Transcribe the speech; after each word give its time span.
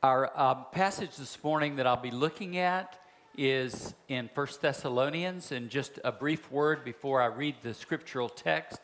Our 0.00 0.30
um, 0.40 0.66
passage 0.70 1.16
this 1.16 1.42
morning 1.42 1.74
that 1.76 1.86
I'll 1.88 1.96
be 1.96 2.12
looking 2.12 2.56
at 2.56 2.96
is 3.36 3.94
in 4.06 4.30
First 4.32 4.62
Thessalonians. 4.62 5.50
And 5.50 5.70
just 5.70 5.98
a 6.04 6.12
brief 6.12 6.52
word 6.52 6.84
before 6.84 7.20
I 7.20 7.26
read 7.26 7.56
the 7.64 7.74
scriptural 7.74 8.28
text. 8.28 8.78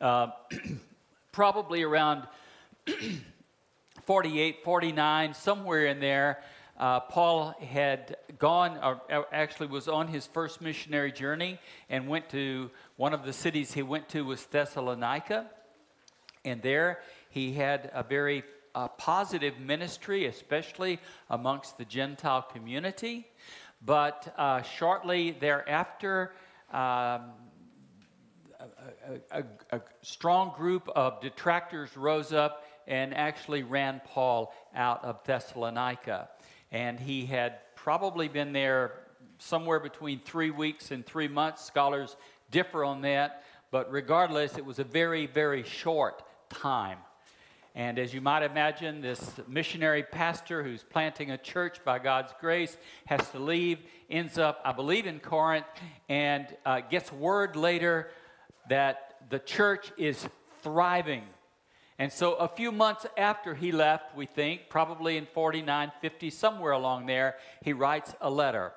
Uh, 0.00 0.30
probably 1.32 1.84
around 1.84 2.26
48, 4.06 4.64
49, 4.64 5.34
somewhere 5.34 5.86
in 5.86 6.00
there, 6.00 6.42
uh, 6.80 6.98
Paul 6.98 7.54
had 7.60 8.16
gone, 8.36 8.76
or 8.82 9.00
actually 9.32 9.68
was 9.68 9.86
on 9.86 10.08
his 10.08 10.26
first 10.26 10.60
missionary 10.60 11.12
journey 11.12 11.60
and 11.88 12.08
went 12.08 12.28
to 12.30 12.72
one 12.96 13.14
of 13.14 13.24
the 13.24 13.32
cities 13.32 13.72
he 13.72 13.84
went 13.84 14.08
to 14.08 14.24
was 14.24 14.44
Thessalonica. 14.46 15.46
And 16.44 16.60
there 16.60 16.98
he 17.30 17.52
had 17.52 17.88
a 17.94 18.02
very 18.02 18.42
uh, 18.76 18.88
positive 18.88 19.58
ministry, 19.58 20.26
especially 20.26 21.00
amongst 21.30 21.78
the 21.78 21.84
Gentile 21.84 22.42
community. 22.42 23.26
But 23.84 24.32
uh, 24.36 24.62
shortly 24.62 25.32
thereafter, 25.32 26.32
um, 26.70 27.22
a, 28.60 29.16
a, 29.30 29.44
a, 29.72 29.80
strong 30.02 30.52
group 30.56 30.88
of 30.94 31.20
detractors 31.22 31.96
rose 31.96 32.32
up 32.32 32.66
and 32.86 33.14
actually 33.14 33.62
ran 33.62 34.02
Paul 34.04 34.52
out 34.74 35.02
of 35.04 35.24
Thessalonica. 35.24 36.28
And 36.70 37.00
he 37.00 37.24
had 37.24 37.58
probably 37.76 38.28
been 38.28 38.52
there 38.52 38.92
somewhere 39.38 39.80
between 39.80 40.20
three 40.20 40.50
weeks 40.50 40.90
and 40.90 41.04
three 41.06 41.28
months. 41.28 41.64
Scholars 41.64 42.16
differ 42.50 42.84
on 42.84 43.02
that, 43.02 43.42
but 43.70 43.90
regardless, 43.90 44.58
it 44.58 44.64
was 44.64 44.78
a 44.78 44.84
very, 44.84 45.26
very 45.26 45.62
short 45.62 46.22
time. 46.50 46.98
And 47.76 47.98
as 47.98 48.14
you 48.14 48.22
might 48.22 48.42
imagine, 48.42 49.02
this 49.02 49.20
missionary 49.46 50.02
pastor 50.02 50.62
who's 50.62 50.82
planting 50.82 51.30
a 51.30 51.36
church 51.36 51.84
by 51.84 51.98
God's 51.98 52.32
grace 52.40 52.74
has 53.04 53.28
to 53.32 53.38
leave, 53.38 53.80
ends 54.08 54.38
up, 54.38 54.62
I 54.64 54.72
believe, 54.72 55.06
in 55.06 55.20
Corinth, 55.20 55.66
and 56.08 56.46
uh, 56.64 56.80
gets 56.80 57.12
word 57.12 57.54
later 57.54 58.08
that 58.70 59.16
the 59.28 59.38
church 59.38 59.92
is 59.98 60.26
thriving. 60.62 61.24
And 61.98 62.10
so, 62.10 62.32
a 62.36 62.48
few 62.48 62.72
months 62.72 63.04
after 63.18 63.54
he 63.54 63.72
left, 63.72 64.16
we 64.16 64.24
think, 64.24 64.70
probably 64.70 65.18
in 65.18 65.26
49, 65.26 65.92
50, 66.00 66.30
somewhere 66.30 66.72
along 66.72 67.04
there, 67.04 67.36
he 67.62 67.74
writes 67.74 68.14
a 68.22 68.30
letter. 68.30 68.72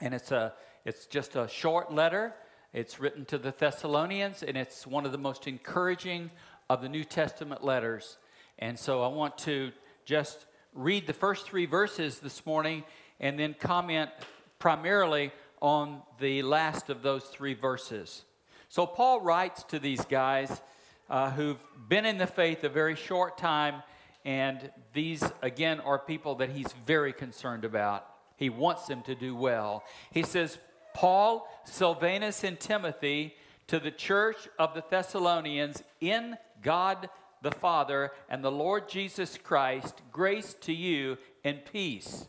And 0.00 0.12
it's, 0.12 0.32
a, 0.32 0.52
it's 0.84 1.06
just 1.06 1.36
a 1.36 1.46
short 1.46 1.92
letter. 1.92 2.34
It's 2.72 2.98
written 2.98 3.24
to 3.26 3.38
the 3.38 3.54
Thessalonians, 3.56 4.42
and 4.42 4.56
it's 4.56 4.84
one 4.84 5.06
of 5.06 5.12
the 5.12 5.18
most 5.18 5.46
encouraging 5.46 6.32
of 6.68 6.82
the 6.82 6.88
New 6.88 7.04
Testament 7.04 7.64
letters. 7.64 8.18
And 8.58 8.78
so 8.78 9.02
I 9.02 9.08
want 9.08 9.38
to 9.38 9.72
just 10.04 10.46
read 10.74 11.06
the 11.06 11.12
first 11.12 11.46
three 11.46 11.66
verses 11.66 12.18
this 12.18 12.44
morning 12.44 12.84
and 13.20 13.38
then 13.38 13.54
comment 13.58 14.10
primarily 14.58 15.32
on 15.60 16.02
the 16.18 16.42
last 16.42 16.90
of 16.90 17.02
those 17.02 17.24
three 17.24 17.54
verses. 17.54 18.24
So 18.68 18.86
Paul 18.86 19.20
writes 19.20 19.62
to 19.64 19.78
these 19.78 20.04
guys 20.04 20.60
uh, 21.08 21.30
who've 21.30 21.58
been 21.88 22.04
in 22.04 22.18
the 22.18 22.26
faith 22.26 22.64
a 22.64 22.68
very 22.68 22.96
short 22.96 23.38
time, 23.38 23.82
and 24.24 24.70
these, 24.92 25.22
again, 25.40 25.80
are 25.80 25.98
people 25.98 26.34
that 26.36 26.50
he's 26.50 26.72
very 26.84 27.12
concerned 27.12 27.64
about. 27.64 28.06
He 28.36 28.50
wants 28.50 28.86
them 28.86 29.02
to 29.02 29.14
do 29.14 29.34
well. 29.34 29.84
He 30.10 30.24
says, 30.24 30.58
Paul, 30.94 31.48
Silvanus, 31.64 32.42
and 32.42 32.58
Timothy 32.58 33.34
to 33.68 33.78
the 33.78 33.90
church 33.90 34.48
of 34.58 34.74
the 34.74 34.84
Thessalonians 34.90 35.82
in 36.00 36.36
God 36.62 37.08
the 37.42 37.50
Father 37.50 38.10
and 38.28 38.42
the 38.42 38.50
Lord 38.50 38.88
Jesus 38.88 39.38
Christ, 39.38 40.02
grace 40.12 40.54
to 40.62 40.72
you 40.72 41.18
and 41.44 41.64
peace. 41.64 42.26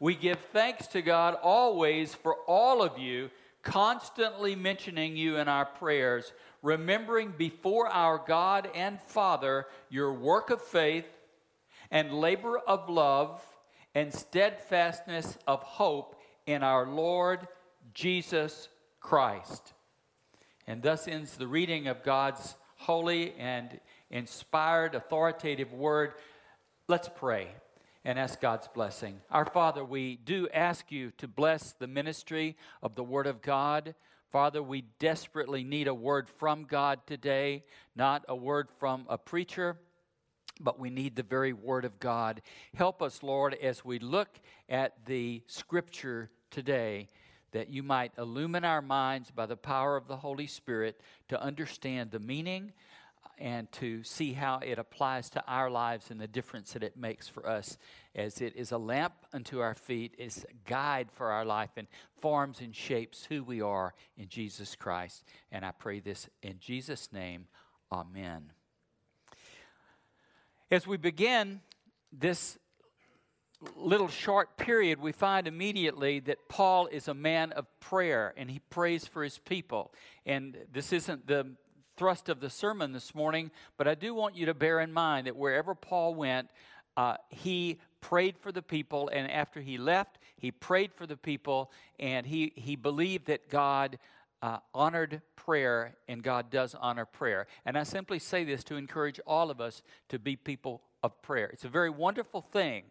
We 0.00 0.14
give 0.14 0.38
thanks 0.52 0.86
to 0.88 1.02
God 1.02 1.36
always 1.42 2.14
for 2.14 2.36
all 2.46 2.82
of 2.82 2.98
you, 2.98 3.30
constantly 3.62 4.56
mentioning 4.56 5.16
you 5.16 5.36
in 5.36 5.48
our 5.48 5.66
prayers, 5.66 6.32
remembering 6.62 7.32
before 7.36 7.88
our 7.88 8.18
God 8.18 8.68
and 8.74 9.00
Father 9.00 9.66
your 9.90 10.12
work 10.12 10.50
of 10.50 10.60
faith 10.60 11.06
and 11.90 12.12
labor 12.12 12.58
of 12.58 12.88
love 12.88 13.40
and 13.94 14.12
steadfastness 14.12 15.36
of 15.46 15.62
hope 15.62 16.16
in 16.46 16.62
our 16.62 16.86
Lord 16.86 17.46
Jesus 17.94 18.68
Christ. 19.00 19.74
And 20.66 20.82
thus 20.82 21.06
ends 21.06 21.36
the 21.36 21.46
reading 21.46 21.88
of 21.88 22.02
God's 22.02 22.56
holy 22.82 23.32
and 23.38 23.78
inspired, 24.10 24.96
authoritative 24.96 25.72
word. 25.72 26.14
Let's 26.88 27.08
pray 27.08 27.48
and 28.04 28.18
ask 28.18 28.40
God's 28.40 28.66
blessing. 28.66 29.20
Our 29.30 29.44
Father, 29.44 29.84
we 29.84 30.16
do 30.16 30.48
ask 30.52 30.90
you 30.90 31.12
to 31.18 31.28
bless 31.28 31.72
the 31.74 31.86
ministry 31.86 32.56
of 32.82 32.96
the 32.96 33.04
Word 33.04 33.28
of 33.28 33.40
God. 33.40 33.94
Father, 34.32 34.60
we 34.60 34.82
desperately 34.98 35.62
need 35.62 35.86
a 35.86 35.94
word 35.94 36.28
from 36.38 36.64
God 36.64 36.98
today, 37.06 37.62
not 37.94 38.24
a 38.28 38.34
word 38.34 38.68
from 38.80 39.06
a 39.08 39.16
preacher, 39.16 39.76
but 40.60 40.80
we 40.80 40.90
need 40.90 41.14
the 41.14 41.22
very 41.22 41.52
Word 41.52 41.84
of 41.84 42.00
God. 42.00 42.42
Help 42.74 43.00
us, 43.00 43.22
Lord, 43.22 43.54
as 43.62 43.84
we 43.84 44.00
look 44.00 44.40
at 44.68 45.06
the 45.06 45.42
Scripture 45.46 46.30
today 46.50 47.06
that 47.52 47.68
you 47.68 47.82
might 47.82 48.12
illumine 48.18 48.64
our 48.64 48.82
minds 48.82 49.30
by 49.30 49.46
the 49.46 49.56
power 49.56 49.96
of 49.96 50.08
the 50.08 50.16
Holy 50.16 50.46
Spirit 50.46 51.00
to 51.28 51.40
understand 51.40 52.10
the 52.10 52.18
meaning 52.18 52.72
and 53.38 53.70
to 53.72 54.02
see 54.04 54.32
how 54.32 54.58
it 54.58 54.78
applies 54.78 55.30
to 55.30 55.42
our 55.46 55.70
lives 55.70 56.10
and 56.10 56.20
the 56.20 56.26
difference 56.26 56.72
that 56.72 56.82
it 56.82 56.96
makes 56.96 57.28
for 57.28 57.48
us 57.48 57.78
as 58.14 58.40
it 58.40 58.54
is 58.56 58.72
a 58.72 58.78
lamp 58.78 59.14
unto 59.32 59.60
our 59.60 59.74
feet, 59.74 60.14
is 60.18 60.44
a 60.48 60.68
guide 60.68 61.08
for 61.12 61.30
our 61.30 61.44
life, 61.44 61.70
and 61.76 61.88
forms 62.20 62.60
and 62.60 62.74
shapes 62.76 63.24
who 63.24 63.42
we 63.42 63.60
are 63.60 63.94
in 64.16 64.28
Jesus 64.28 64.76
Christ. 64.76 65.24
And 65.50 65.64
I 65.64 65.72
pray 65.72 66.00
this 66.00 66.28
in 66.42 66.58
Jesus' 66.58 67.12
name. 67.12 67.46
Amen. 67.90 68.52
As 70.70 70.86
we 70.86 70.96
begin 70.96 71.60
this 72.12 72.58
little 73.76 74.08
short 74.08 74.56
period, 74.56 75.00
we 75.00 75.12
find 75.12 75.46
immediately 75.46 76.20
that 76.20 76.48
Paul 76.48 76.86
is 76.86 77.08
a 77.08 77.14
man 77.14 77.52
of 77.52 77.66
prayer 77.80 78.34
and 78.36 78.50
he 78.50 78.60
prays 78.70 79.06
for 79.06 79.22
his 79.22 79.38
people. 79.38 79.92
And 80.26 80.56
this 80.72 80.92
isn't 80.92 81.26
the 81.26 81.46
thrust 81.96 82.28
of 82.28 82.40
the 82.40 82.50
sermon 82.50 82.92
this 82.92 83.14
morning, 83.14 83.50
but 83.76 83.86
I 83.86 83.94
do 83.94 84.14
want 84.14 84.36
you 84.36 84.46
to 84.46 84.54
bear 84.54 84.80
in 84.80 84.92
mind 84.92 85.26
that 85.26 85.36
wherever 85.36 85.74
Paul 85.74 86.14
went, 86.14 86.48
uh, 86.96 87.16
he 87.28 87.78
prayed 88.00 88.36
for 88.36 88.52
the 88.52 88.62
people, 88.62 89.08
and 89.08 89.30
after 89.30 89.60
he 89.60 89.78
left, 89.78 90.18
he 90.36 90.50
prayed 90.50 90.92
for 90.92 91.06
the 91.06 91.16
people, 91.16 91.70
and 91.98 92.26
he, 92.26 92.52
he 92.56 92.76
believed 92.76 93.26
that 93.26 93.48
God 93.48 93.98
uh, 94.42 94.58
honored 94.74 95.22
prayer, 95.36 95.94
and 96.08 96.22
God 96.22 96.50
does 96.50 96.74
honor 96.74 97.06
prayer. 97.06 97.46
And 97.64 97.78
I 97.78 97.84
simply 97.84 98.18
say 98.18 98.44
this 98.44 98.64
to 98.64 98.76
encourage 98.76 99.20
all 99.26 99.50
of 99.50 99.60
us 99.60 99.82
to 100.08 100.18
be 100.18 100.36
people 100.36 100.82
of 101.02 101.20
prayer. 101.22 101.46
It's 101.46 101.64
a 101.64 101.68
very 101.68 101.90
wonderful 101.90 102.40
thing 102.40 102.84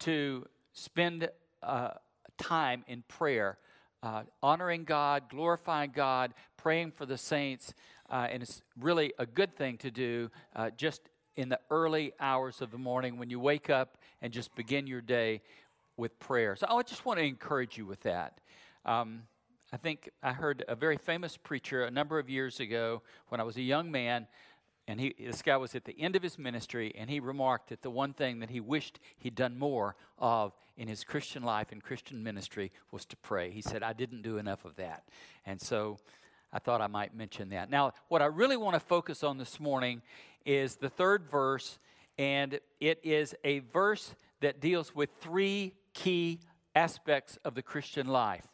to 0.00 0.46
spend 0.72 1.28
uh, 1.62 1.90
time 2.36 2.84
in 2.86 3.02
prayer, 3.08 3.58
uh, 4.02 4.22
honoring 4.42 4.84
God, 4.84 5.24
glorifying 5.28 5.92
God, 5.94 6.34
praying 6.56 6.92
for 6.92 7.06
the 7.06 7.18
saints. 7.18 7.74
Uh, 8.10 8.26
and 8.30 8.42
it's 8.42 8.62
really 8.78 9.12
a 9.18 9.26
good 9.26 9.56
thing 9.56 9.76
to 9.78 9.90
do 9.90 10.30
uh, 10.56 10.70
just 10.76 11.02
in 11.36 11.48
the 11.48 11.60
early 11.70 12.12
hours 12.18 12.60
of 12.60 12.70
the 12.70 12.78
morning 12.78 13.18
when 13.18 13.30
you 13.30 13.38
wake 13.38 13.70
up 13.70 13.98
and 14.22 14.32
just 14.32 14.54
begin 14.54 14.86
your 14.86 15.00
day 15.00 15.40
with 15.96 16.18
prayer. 16.18 16.56
So 16.56 16.66
I 16.68 16.82
just 16.82 17.04
want 17.04 17.18
to 17.18 17.24
encourage 17.24 17.76
you 17.76 17.86
with 17.86 18.00
that. 18.00 18.40
Um, 18.84 19.22
I 19.72 19.76
think 19.76 20.08
I 20.22 20.32
heard 20.32 20.64
a 20.66 20.74
very 20.74 20.96
famous 20.96 21.36
preacher 21.36 21.84
a 21.84 21.90
number 21.90 22.18
of 22.18 22.30
years 22.30 22.58
ago 22.58 23.02
when 23.28 23.40
I 23.40 23.44
was 23.44 23.56
a 23.56 23.62
young 23.62 23.90
man 23.90 24.26
and 24.88 24.98
he, 24.98 25.14
this 25.20 25.42
guy 25.42 25.58
was 25.58 25.74
at 25.74 25.84
the 25.84 25.94
end 26.00 26.16
of 26.16 26.22
his 26.22 26.38
ministry, 26.38 26.94
and 26.96 27.10
he 27.10 27.20
remarked 27.20 27.68
that 27.68 27.82
the 27.82 27.90
one 27.90 28.14
thing 28.14 28.40
that 28.40 28.48
he 28.48 28.58
wished 28.58 28.98
he'd 29.18 29.34
done 29.34 29.58
more 29.58 29.96
of 30.18 30.56
in 30.78 30.88
his 30.88 31.04
Christian 31.04 31.42
life 31.42 31.72
and 31.72 31.82
Christian 31.82 32.22
ministry 32.22 32.72
was 32.90 33.04
to 33.04 33.16
pray. 33.18 33.50
He 33.50 33.60
said, 33.60 33.82
I 33.82 33.92
didn't 33.92 34.22
do 34.22 34.38
enough 34.38 34.64
of 34.64 34.76
that. 34.76 35.04
And 35.44 35.60
so 35.60 35.98
I 36.54 36.58
thought 36.58 36.80
I 36.80 36.86
might 36.86 37.14
mention 37.14 37.50
that. 37.50 37.68
Now, 37.68 37.92
what 38.08 38.22
I 38.22 38.26
really 38.26 38.56
want 38.56 38.74
to 38.74 38.80
focus 38.80 39.22
on 39.22 39.36
this 39.36 39.60
morning 39.60 40.00
is 40.46 40.76
the 40.76 40.88
third 40.88 41.30
verse, 41.30 41.78
and 42.16 42.58
it 42.80 42.98
is 43.02 43.34
a 43.44 43.58
verse 43.58 44.14
that 44.40 44.58
deals 44.58 44.94
with 44.94 45.10
three 45.20 45.74
key 45.92 46.40
aspects 46.74 47.38
of 47.44 47.54
the 47.54 47.62
Christian 47.62 48.06
life. 48.06 48.46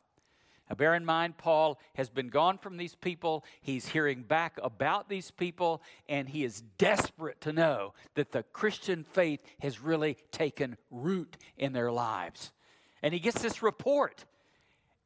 Now, 0.69 0.77
bear 0.77 0.95
in 0.95 1.05
mind, 1.05 1.37
Paul 1.37 1.79
has 1.95 2.09
been 2.09 2.29
gone 2.29 2.57
from 2.57 2.79
these 2.79 2.95
people. 2.95 3.45
He's 3.61 3.89
hearing 3.89 4.23
back 4.23 4.59
about 4.63 5.09
these 5.09 5.31
people, 5.31 5.83
and 6.09 6.29
he 6.29 6.43
is 6.43 6.63
desperate 6.79 7.41
to 7.43 7.53
know 7.53 7.93
that 8.15 8.33
the 8.33 8.45
Christian 8.45 9.05
faith 9.05 9.41
has 9.61 9.81
really 9.81 10.17
taken 10.31 10.77
root 10.91 11.37
in 11.59 11.75
their 11.75 11.93
lives. 11.93 12.53
And 13.03 13.13
he 13.13 13.21
gets 13.21 13.43
this 13.43 13.63
report, 13.63 14.25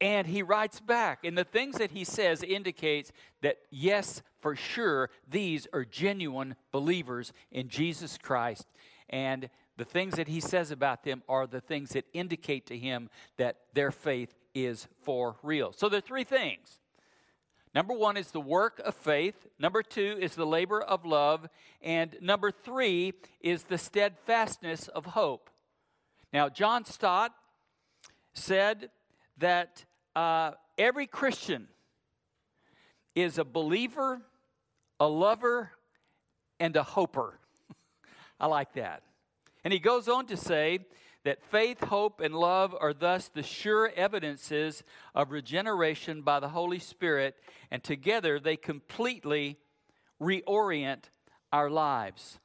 and 0.01 0.29
he 0.29 0.43
writes 0.43 0.79
back. 0.79 1.25
And 1.25 1.37
the 1.37 1.43
things 1.43 1.79
that 1.79 1.91
he 1.91 2.05
says 2.05 2.45
indicates 2.45 3.11
that, 3.43 3.59
yes, 3.71 4.23
for 4.41 4.55
sure, 4.55 5.11
these 5.29 5.67
are 5.73 5.85
genuine 5.85 6.55
believers 6.71 7.33
in 7.51 7.69
Jesus 7.69 8.17
Christ. 8.17 8.65
And 9.11 9.51
the 9.77 9.85
things 9.85 10.15
that 10.15 10.29
he 10.29 10.41
says 10.41 10.71
about 10.71 11.03
them 11.03 11.23
are 11.29 11.47
the 11.47 11.61
things 11.61 11.91
that 11.91 12.05
indicate 12.13 12.67
to 12.67 12.77
him 12.77 13.11
that 13.37 13.57
their 13.75 13.91
faith 13.91 14.35
is 14.67 14.89
for 15.03 15.37
real. 15.43 15.73
So 15.73 15.89
there 15.89 15.99
are 15.99 16.03
three 16.03 16.25
things. 16.25 16.79
Number 17.75 17.95
one 17.95 18.17
is 18.17 18.31
the 18.31 18.41
work 18.41 18.81
of 18.85 18.95
faith. 18.95 19.47
Number 19.59 19.83
two 19.83 20.19
is 20.21 20.35
the 20.35 20.47
labor 20.47 20.81
of 20.81 21.05
love. 21.05 21.49
And 21.83 22.17
number 22.21 22.51
three 22.51 23.15
is 23.41 23.65
the 23.65 23.79
steadfastness 23.79 24.89
of 24.89 25.07
hope. 25.07 25.51
Now, 26.33 26.49
John 26.49 26.85
Stott 26.85 27.33
said 28.35 28.91
that 29.39 29.85
uh, 30.17 30.53
every 30.77 31.07
Christian 31.07 31.69
is 33.15 33.39
a 33.39 33.45
believer, 33.45 34.21
a 35.01 35.07
lover, 35.07 35.73
and 36.61 36.75
a 36.77 36.83
hoper. 36.83 37.39
I 38.41 38.47
like 38.47 38.73
that. 38.75 39.03
And 39.65 39.73
he 39.73 39.79
goes 39.79 40.09
on 40.09 40.27
to 40.27 40.37
say 40.37 40.81
that 41.25 41.43
faith, 41.43 41.85
hope, 41.85 42.21
and 42.21 42.35
love 42.35 42.75
are 42.81 42.95
thus 42.95 43.29
the 43.29 43.43
sure 43.43 43.91
evidences 43.97 44.83
of 45.15 45.31
regeneration 45.31 46.23
by 46.23 46.41
the 46.41 46.49
Holy 46.49 46.79
Spirit, 46.79 47.37
and 47.71 47.83
together 47.83 48.39
they 48.39 48.57
completely 48.57 49.59
reorient 50.21 51.05
our 51.53 51.71
lives. 51.71 52.39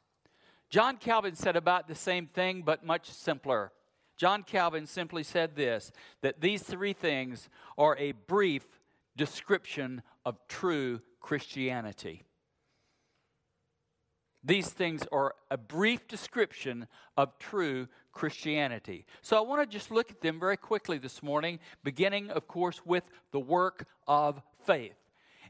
John 0.69 0.98
Calvin 0.98 1.36
said 1.36 1.56
about 1.56 1.88
the 1.88 1.95
same 1.95 2.27
thing, 2.27 2.63
but 2.63 2.86
much 2.86 3.10
simpler. 3.10 3.71
John 4.18 4.44
Calvin 4.44 4.88
simply 4.88 5.24
said 5.24 5.56
this 5.56 5.92
that 6.21 6.42
these 6.42 6.63
three 6.63 6.94
things 6.94 7.50
are 7.77 7.98
a 7.98 8.13
brief 8.13 8.66
description 9.16 10.01
of 10.25 10.39
true 10.48 11.01
Christianity. 11.19 12.24
These 14.44 14.69
things 14.69 15.04
are 15.12 15.36
a 15.50 15.57
brief 15.57 16.07
description 16.07 16.88
of 17.16 17.38
true 17.40 17.88
Christianity. 18.12 19.06
So 19.22 19.38
I 19.38 19.42
want 19.42 19.62
to 19.62 19.68
just 19.68 19.90
look 19.90 20.12
at 20.12 20.22
them 20.22 20.40
very 20.40 20.57
quickly 20.57 20.98
this 20.98 21.24
morning, 21.24 21.60
beginning, 21.84 22.30
of 22.30 22.48
course, 22.48 22.81
with 22.86 23.04
the 23.31 23.40
work 23.40 23.86
of 24.07 24.42
faith. 24.66 24.95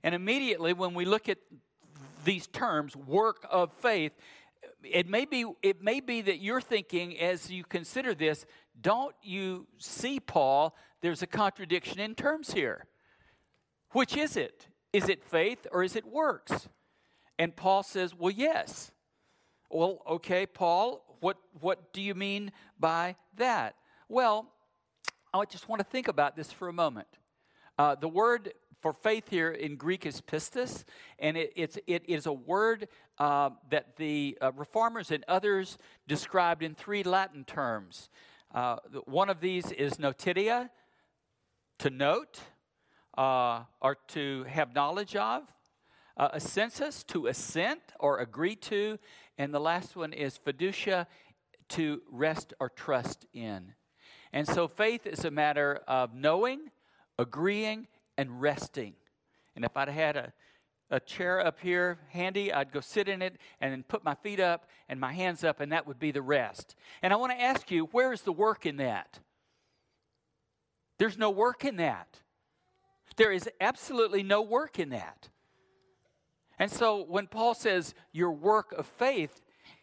And 0.03 0.13
immediately, 0.13 0.73
when 0.73 0.93
we 0.93 1.05
look 1.05 1.27
at 1.27 1.39
these 2.23 2.47
terms, 2.47 2.95
work 2.95 3.45
of 3.49 3.71
faith, 3.73 4.13
it 4.83 5.07
may 5.07 5.25
be 5.25 5.45
it 5.61 5.81
may 5.81 5.99
be 5.99 6.21
that 6.21 6.39
you're 6.39 6.61
thinking 6.61 7.17
as 7.19 7.49
you 7.49 7.63
consider 7.63 8.13
this 8.13 8.45
don't 8.81 9.15
you 9.21 9.67
see 9.77 10.19
paul 10.19 10.75
there's 11.01 11.21
a 11.21 11.27
contradiction 11.27 11.99
in 11.99 12.15
terms 12.15 12.53
here 12.53 12.85
which 13.91 14.15
is 14.15 14.37
it 14.37 14.67
is 14.91 15.09
it 15.09 15.23
faith 15.23 15.65
or 15.71 15.83
is 15.83 15.95
it 15.95 16.05
works 16.05 16.69
and 17.43 17.53
Paul 17.53 17.83
says, 17.83 18.15
Well, 18.15 18.31
yes. 18.31 18.89
Well, 19.69 20.01
okay, 20.07 20.45
Paul, 20.45 21.17
what, 21.19 21.35
what 21.59 21.91
do 21.91 22.01
you 22.01 22.15
mean 22.15 22.53
by 22.79 23.17
that? 23.35 23.75
Well, 24.07 24.49
I 25.33 25.43
just 25.43 25.67
want 25.67 25.81
to 25.81 25.83
think 25.83 26.07
about 26.07 26.37
this 26.37 26.53
for 26.53 26.69
a 26.69 26.73
moment. 26.73 27.09
Uh, 27.77 27.95
the 27.95 28.07
word 28.07 28.53
for 28.81 28.93
faith 28.93 29.29
here 29.29 29.51
in 29.51 29.75
Greek 29.75 30.05
is 30.05 30.21
pistis, 30.21 30.85
and 31.19 31.35
it, 31.35 31.51
it's, 31.57 31.77
it 31.85 32.07
is 32.07 32.27
a 32.27 32.31
word 32.31 32.87
uh, 33.17 33.49
that 33.69 33.97
the 33.97 34.37
uh, 34.41 34.53
reformers 34.53 35.11
and 35.11 35.25
others 35.27 35.77
described 36.07 36.63
in 36.63 36.73
three 36.73 37.03
Latin 37.03 37.43
terms. 37.43 38.09
Uh, 38.55 38.77
one 39.03 39.29
of 39.29 39.41
these 39.41 39.69
is 39.73 39.99
notitia, 39.99 40.69
to 41.79 41.89
note, 41.89 42.39
uh, 43.17 43.63
or 43.81 43.97
to 44.07 44.43
have 44.43 44.73
knowledge 44.73 45.17
of 45.17 45.43
uh, 46.17 46.29
assensus 46.29 47.05
to 47.07 47.27
assent 47.27 47.81
or 47.99 48.19
agree 48.19 48.55
to, 48.55 48.99
and 49.37 49.53
the 49.53 49.59
last 49.59 49.95
one 49.95 50.13
is 50.13 50.39
fiducia 50.45 51.07
to 51.69 52.01
rest 52.11 52.53
or 52.59 52.69
trust 52.69 53.25
in. 53.33 53.73
And 54.31 54.47
so 54.47 54.67
faith 54.67 55.05
is 55.05 55.25
a 55.25 55.31
matter 55.31 55.81
of 55.87 56.13
knowing, 56.13 56.71
agreeing, 57.17 57.87
and 58.17 58.41
resting. 58.41 58.93
And 59.55 59.63
if 59.65 59.75
I'd 59.77 59.89
had 59.89 60.15
a, 60.15 60.33
a 60.89 60.99
chair 60.99 61.45
up 61.45 61.59
here 61.59 61.99
handy, 62.09 62.51
I'd 62.53 62.71
go 62.71 62.79
sit 62.79 63.07
in 63.07 63.21
it 63.21 63.37
and 63.61 63.71
then 63.71 63.83
put 63.83 64.03
my 64.03 64.15
feet 64.15 64.39
up 64.39 64.67
and 64.89 64.99
my 64.99 65.13
hands 65.13 65.43
up, 65.43 65.59
and 65.59 65.71
that 65.71 65.87
would 65.87 65.99
be 65.99 66.11
the 66.11 66.21
rest. 66.21 66.75
And 67.01 67.13
I 67.13 67.15
want 67.15 67.31
to 67.31 67.41
ask 67.41 67.69
you, 67.71 67.85
where 67.85 68.11
is 68.11 68.21
the 68.21 68.31
work 68.31 68.65
in 68.65 68.77
that? 68.77 69.19
There's 70.99 71.17
no 71.17 71.29
work 71.29 71.65
in 71.65 71.77
that. 71.77 72.19
There 73.15 73.31
is 73.31 73.49
absolutely 73.59 74.23
no 74.23 74.41
work 74.41 74.79
in 74.79 74.89
that. 74.89 75.29
And 76.63 76.71
so 76.71 77.03
when 77.03 77.27
Paul 77.27 77.55
says 77.55 77.93
your 78.13 78.31
work 78.31 78.71
of 78.71 78.85
faith, 78.85 79.41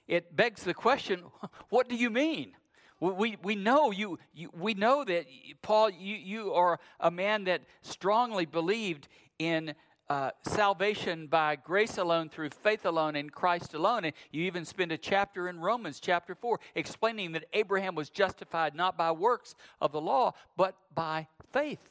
it 0.08 0.34
begs 0.34 0.64
the 0.64 0.72
question 0.72 1.24
what 1.68 1.90
do 1.90 1.94
you 1.94 2.08
mean? 2.08 2.52
We, 3.00 3.36
we 3.42 3.54
know 3.54 3.90
you, 3.90 4.18
you 4.32 4.48
we 4.58 4.72
know 4.72 5.04
that 5.04 5.26
Paul 5.60 5.90
you, 5.90 6.16
you 6.16 6.54
are 6.54 6.80
a 6.98 7.10
man 7.10 7.44
that 7.44 7.60
strongly 7.82 8.46
believed 8.46 9.08
in 9.38 9.74
uh, 10.08 10.30
salvation 10.46 11.26
by 11.26 11.56
grace 11.56 11.98
alone 11.98 12.30
through 12.30 12.48
faith 12.48 12.86
alone 12.86 13.14
in 13.14 13.28
Christ 13.28 13.74
alone. 13.74 14.06
And 14.06 14.14
you 14.32 14.44
even 14.44 14.64
spend 14.64 14.90
a 14.90 14.96
chapter 14.96 15.50
in 15.50 15.60
Romans 15.60 16.00
chapter 16.00 16.34
4 16.34 16.58
explaining 16.74 17.32
that 17.32 17.44
Abraham 17.52 17.94
was 17.94 18.08
justified 18.08 18.74
not 18.74 18.96
by 18.96 19.12
works 19.12 19.54
of 19.82 19.92
the 19.92 20.00
law, 20.00 20.32
but 20.56 20.76
by 20.94 21.26
faith. 21.52 21.90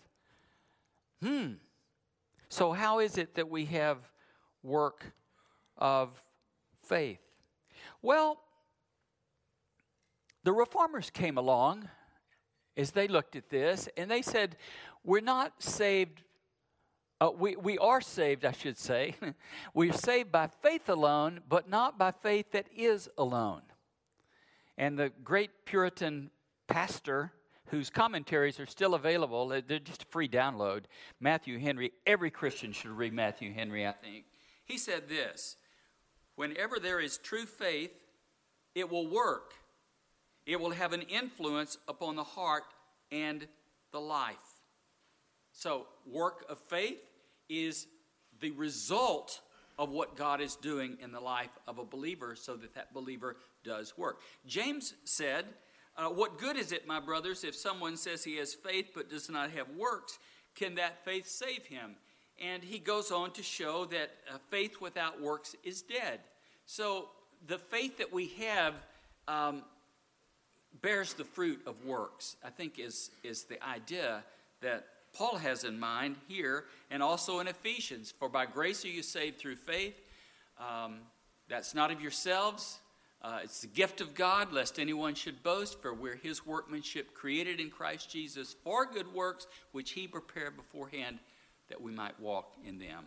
Hmm. 1.22 1.54
So, 2.50 2.72
how 2.72 2.98
is 2.98 3.20
it 3.20 3.36
that 3.36 3.52
we 3.52 3.66
have 3.66 4.00
work 4.70 5.04
of 5.78 6.24
faith? 6.84 7.20
Well, 8.02 8.40
the 10.44 10.54
reformers 10.54 11.10
came 11.10 11.38
along 11.38 11.90
as 12.78 12.92
they 12.92 13.08
looked 13.08 13.36
at 13.36 13.50
this 13.50 13.90
and 13.98 14.10
they 14.10 14.22
said, 14.22 14.56
We're 15.04 15.20
not 15.20 15.62
saved. 15.62 16.24
Uh, 17.22 17.32
we, 17.38 17.58
we 17.58 17.78
are 17.78 18.00
saved, 18.00 18.46
I 18.46 18.54
should 18.54 18.78
say. 18.78 19.16
We're 19.74 19.92
saved 19.92 20.32
by 20.32 20.48
faith 20.62 20.88
alone, 20.88 21.42
but 21.50 21.70
not 21.70 21.98
by 21.98 22.12
faith 22.12 22.52
that 22.54 22.68
is 22.74 23.10
alone. 23.18 23.64
And 24.78 24.98
the 24.98 25.12
great 25.26 25.66
Puritan 25.66 26.32
pastor, 26.68 27.34
whose 27.66 27.90
commentaries 27.90 28.58
are 28.62 28.66
still 28.66 28.94
available, 28.94 29.50
they're 29.50 29.80
just 29.80 30.04
a 30.04 30.06
free 30.06 30.30
download, 30.30 30.84
Matthew 31.20 31.60
Henry. 31.60 31.92
Every 32.08 32.32
Christian 32.32 32.72
should 32.72 32.92
read 32.92 33.12
Matthew 33.12 33.52
Henry, 33.52 33.86
I 33.86 33.92
think. 33.92 34.24
He 34.70 34.78
said 34.78 35.10
this 35.10 35.58
Whenever 36.36 36.80
there 36.80 37.02
is 37.02 37.18
true 37.18 37.46
faith, 37.46 37.92
it 38.76 38.90
will 38.90 39.10
work, 39.10 39.56
it 40.46 40.62
will 40.62 40.72
have 40.72 40.94
an 40.94 41.02
influence 41.02 41.78
upon 41.90 42.16
the 42.16 42.24
heart 42.24 42.64
and 43.12 43.46
the 43.92 44.00
life. 44.00 44.36
So, 45.52 45.88
work 46.06 46.46
of 46.48 46.60
faith 46.70 47.00
is 47.50 47.88
the 48.40 48.52
result 48.52 49.42
of 49.78 49.90
what 49.90 50.16
God 50.16 50.40
is 50.40 50.56
doing 50.56 50.98
in 51.02 51.12
the 51.12 51.20
life 51.20 51.58
of 51.68 51.80
a 51.80 51.86
believer 51.86 52.36
so 52.36 52.56
that 52.58 52.76
that 52.76 52.94
believer 52.94 53.38
does 53.64 53.98
work. 53.98 54.22
James 54.46 54.94
said, 55.04 55.46
uh, 55.98 56.10
What 56.10 56.38
good 56.38 56.58
is 56.58 56.72
it, 56.72 56.88
my 56.88 57.00
brothers, 57.00 57.44
if 57.44 57.56
someone 57.56 57.98
says 57.98 58.24
he 58.24 58.38
has 58.38 58.54
faith 58.54 58.92
but 58.94 59.10
does 59.10 59.30
not 59.30 59.50
have 59.52 59.68
works? 59.76 60.20
Can 60.56 60.76
that 60.76 61.04
faith 61.04 61.28
save 61.28 61.66
him? 61.66 61.96
And 62.40 62.64
he 62.64 62.80
goes 62.80 63.12
on 63.12 63.32
to 63.32 63.44
show 63.44 63.86
that 63.86 64.12
uh, 64.34 64.38
faith 64.50 64.80
without 64.80 65.22
works 65.22 65.56
is 65.64 65.82
dead. 65.82 66.20
So 66.66 67.10
the 67.48 67.58
faith 67.58 67.98
that 67.98 68.14
we 68.14 68.28
have 68.40 68.76
um, 69.28 69.64
bears 70.82 71.14
the 71.14 71.24
fruit 71.24 71.62
of 71.66 71.86
works, 71.86 72.38
I 72.44 72.50
think, 72.50 72.80
is, 72.80 73.12
is 73.24 73.44
the 73.44 73.62
idea 73.64 74.24
that 74.62 74.88
Paul 75.14 75.38
has 75.38 75.64
in 75.64 75.80
mind 75.80 76.16
here 76.28 76.66
and 76.92 77.02
also 77.02 77.40
in 77.40 77.48
Ephesians. 77.48 78.14
For 78.18 78.30
by 78.30 78.46
grace 78.46 78.86
are 78.86 78.90
you 78.90 79.04
saved 79.04 79.40
through 79.40 79.56
faith. 79.56 80.00
Um, 80.60 81.00
that's 81.48 81.74
not 81.74 81.92
of 81.92 82.02
yourselves. 82.02 82.80
Uh, 83.22 83.40
it's 83.44 83.62
the 83.62 83.68
gift 83.68 84.00
of 84.00 84.16
God, 84.16 84.54
lest 84.54 84.80
anyone 84.80 85.14
should 85.14 85.44
boast, 85.44 85.82
for 85.82 85.94
we're 85.94 86.16
his 86.16 86.46
workmanship 86.46 87.14
created 87.14 87.60
in 87.60 87.70
Christ 87.70 88.10
Jesus 88.10 88.56
for 88.64 88.86
good 88.86 89.14
works, 89.14 89.46
which 89.74 89.92
he 89.92 90.08
prepared 90.08 90.56
beforehand 90.56 91.20
that 91.70 91.82
we 91.82 91.92
might 91.92 92.20
walk 92.20 92.54
in 92.66 92.80
them. 92.80 93.06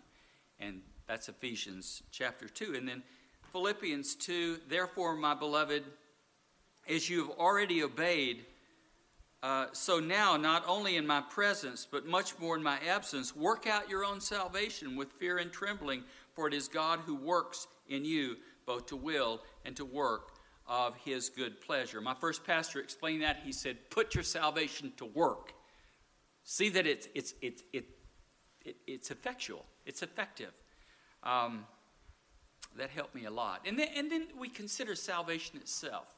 And 0.59 0.81
that's 1.07 1.29
Ephesians 1.29 2.03
chapter 2.11 2.49
2. 2.49 2.75
And 2.77 2.89
then 2.89 3.03
Philippians 3.53 4.15
2 4.17 4.61
Therefore, 4.69 5.15
my 5.15 5.35
beloved, 5.35 5.85
as 6.89 7.09
you 7.09 7.27
have 7.27 7.39
already 7.39 7.83
obeyed, 7.83 8.47
uh, 9.43 9.67
so 9.73 9.99
now, 9.99 10.37
not 10.37 10.63
only 10.69 10.97
in 10.97 11.07
my 11.07 11.21
presence, 11.21 11.87
but 11.91 12.07
much 12.07 12.39
more 12.39 12.57
in 12.57 12.63
my 12.63 12.79
absence, 12.89 13.35
work 13.35 13.67
out 13.67 13.91
your 13.91 14.05
own 14.05 14.21
salvation 14.21 14.95
with 14.97 15.11
fear 15.13 15.39
and 15.39 15.51
trembling, 15.51 16.05
for 16.35 16.47
it 16.47 16.55
is 16.55 16.69
God 16.69 17.01
who 17.05 17.17
works 17.17 17.67
in 17.89 18.05
you 18.05 18.37
both 18.67 18.87
to 18.87 18.97
will 18.97 19.41
and 19.65 19.75
to 19.77 19.85
work 19.85 20.37
of 20.69 20.95
his 21.05 21.29
good 21.29 21.61
pleasure. 21.61 22.01
My 22.01 22.15
first 22.15 22.45
pastor 22.45 22.79
explained 22.79 23.23
that. 23.23 23.41
He 23.45 23.53
said, 23.53 23.91
Put 23.91 24.15
your 24.15 24.23
salvation 24.23 24.93
to 24.99 25.07
work. 25.07 25.53
See 26.45 26.69
that 26.71 26.87
it's, 26.87 27.09
it's, 27.15 27.35
it's, 27.43 27.63
it, 27.73 27.85
it, 28.65 28.77
it's 28.87 29.11
effectual, 29.11 29.65
it's 29.87 30.03
effective. 30.03 30.53
Um, 31.23 31.67
that 32.77 32.91
helped 32.91 33.15
me 33.15 33.27
a 33.27 33.31
lot. 33.31 33.61
And 33.67 33.79
then, 33.79 33.89
and 33.95 34.11
then 34.11 34.29
we 34.39 34.49
consider 34.49 34.95
salvation 34.95 35.59
itself. 35.59 36.09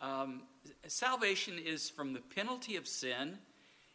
um, 0.00 0.42
salvation 0.86 1.58
is 1.58 1.90
from 1.90 2.12
the 2.12 2.20
penalty 2.34 2.76
of 2.76 2.86
sin. 2.88 3.38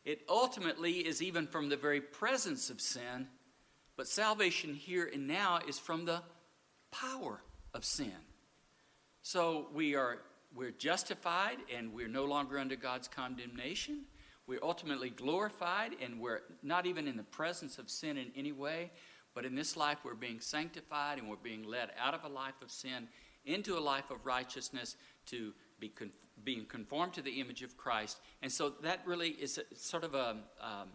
It 0.05 0.21
ultimately 0.29 0.99
is 0.99 1.21
even 1.21 1.47
from 1.47 1.69
the 1.69 1.75
very 1.75 1.99
presence 2.01 2.69
of 2.69 2.79
sin. 2.79 3.27
But 3.97 4.07
salvation 4.07 4.73
here 4.73 5.09
and 5.11 5.27
now 5.27 5.59
is 5.67 5.79
from 5.79 6.05
the 6.05 6.21
power 6.91 7.41
of 7.73 7.83
sin. 7.83 8.13
So 9.21 9.67
we 9.73 9.95
are 9.95 10.19
we're 10.55 10.71
justified 10.71 11.57
and 11.75 11.93
we're 11.93 12.07
no 12.07 12.25
longer 12.25 12.57
under 12.57 12.75
God's 12.75 13.07
condemnation. 13.07 14.05
We're 14.47 14.63
ultimately 14.63 15.09
glorified 15.09 15.91
and 16.01 16.19
we're 16.19 16.41
not 16.63 16.85
even 16.85 17.07
in 17.07 17.17
the 17.17 17.23
presence 17.23 17.77
of 17.77 17.89
sin 17.89 18.17
in 18.17 18.31
any 18.35 18.51
way. 18.51 18.91
But 19.33 19.45
in 19.45 19.53
this 19.53 19.77
life, 19.77 19.99
we're 20.03 20.15
being 20.15 20.39
sanctified 20.39 21.19
and 21.19 21.29
we're 21.29 21.35
being 21.35 21.63
led 21.63 21.89
out 21.99 22.13
of 22.13 22.23
a 22.23 22.27
life 22.27 22.59
of 22.61 22.71
sin 22.71 23.07
into 23.45 23.77
a 23.77 23.79
life 23.79 24.09
of 24.09 24.25
righteousness 24.25 24.95
to 25.27 25.53
be 25.79 25.89
con- 25.89 26.11
being 26.43 26.65
conformed 26.65 27.13
to 27.13 27.21
the 27.21 27.39
image 27.39 27.61
of 27.61 27.77
Christ. 27.77 28.17
And 28.41 28.51
so 28.51 28.69
that 28.81 29.01
really 29.05 29.29
is 29.29 29.59
a, 29.59 29.75
sort 29.75 30.03
of 30.03 30.15
a 30.15 30.37
um, 30.61 30.89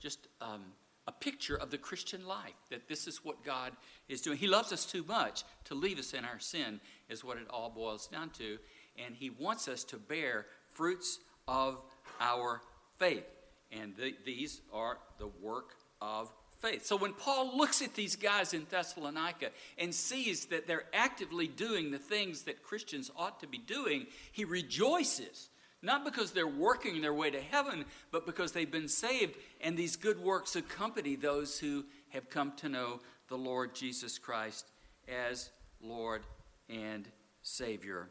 just 0.00 0.28
um, 0.40 0.64
a 1.06 1.12
picture 1.12 1.56
of 1.56 1.70
the 1.70 1.78
Christian 1.78 2.26
life 2.26 2.54
that 2.70 2.88
this 2.88 3.06
is 3.06 3.24
what 3.24 3.44
God 3.44 3.72
is 4.08 4.20
doing. 4.20 4.38
He 4.38 4.46
loves 4.46 4.72
us 4.72 4.86
too 4.86 5.04
much 5.06 5.44
to 5.64 5.74
leave 5.74 5.98
us 5.98 6.14
in 6.14 6.24
our 6.24 6.38
sin, 6.38 6.80
is 7.08 7.24
what 7.24 7.36
it 7.36 7.46
all 7.50 7.70
boils 7.70 8.06
down 8.06 8.30
to. 8.30 8.58
And 9.04 9.14
He 9.14 9.30
wants 9.30 9.68
us 9.68 9.84
to 9.84 9.96
bear 9.96 10.46
fruits 10.72 11.18
of 11.48 11.84
our 12.20 12.60
faith. 12.98 13.24
And 13.70 13.94
the, 13.96 14.14
these 14.24 14.60
are 14.72 14.98
the 15.18 15.28
work 15.40 15.70
of 16.00 16.30
faith. 16.60 16.86
So 16.86 16.96
when 16.96 17.12
Paul 17.12 17.56
looks 17.56 17.82
at 17.82 17.94
these 17.94 18.16
guys 18.16 18.54
in 18.54 18.66
Thessalonica 18.70 19.50
and 19.78 19.94
sees 19.94 20.46
that 20.46 20.66
they're 20.66 20.84
actively 20.92 21.48
doing 21.48 21.90
the 21.90 21.98
things 21.98 22.42
that 22.42 22.62
Christians 22.62 23.10
ought 23.16 23.40
to 23.40 23.46
be 23.46 23.58
doing, 23.58 24.06
he 24.30 24.44
rejoices. 24.44 25.48
Not 25.84 26.04
because 26.04 26.30
they're 26.30 26.46
working 26.46 27.00
their 27.00 27.12
way 27.12 27.30
to 27.30 27.40
heaven, 27.40 27.84
but 28.12 28.24
because 28.24 28.52
they've 28.52 28.70
been 28.70 28.88
saved, 28.88 29.34
and 29.60 29.76
these 29.76 29.96
good 29.96 30.20
works 30.20 30.54
accompany 30.54 31.16
those 31.16 31.58
who 31.58 31.84
have 32.10 32.30
come 32.30 32.52
to 32.58 32.68
know 32.68 33.00
the 33.28 33.36
Lord 33.36 33.74
Jesus 33.74 34.16
Christ 34.18 34.66
as 35.08 35.50
Lord 35.80 36.22
and 36.68 37.08
Savior. 37.42 38.08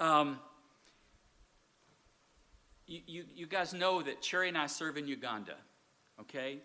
Um, 0.00 0.38
you, 2.86 3.24
you, 3.34 3.46
guys 3.46 3.72
know 3.72 4.02
that 4.02 4.22
Cherry 4.22 4.48
and 4.48 4.58
I 4.58 4.66
serve 4.66 4.96
in 4.96 5.06
Uganda, 5.06 5.54
okay? 6.20 6.58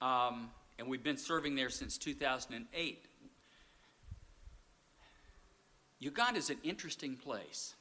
Um, 0.00 0.50
and 0.78 0.88
we've 0.88 1.02
been 1.02 1.16
serving 1.16 1.54
there 1.54 1.70
since 1.70 1.98
2008. 1.98 3.04
Uganda 6.00 6.38
is 6.38 6.50
an 6.50 6.58
interesting 6.62 7.16
place. 7.16 7.74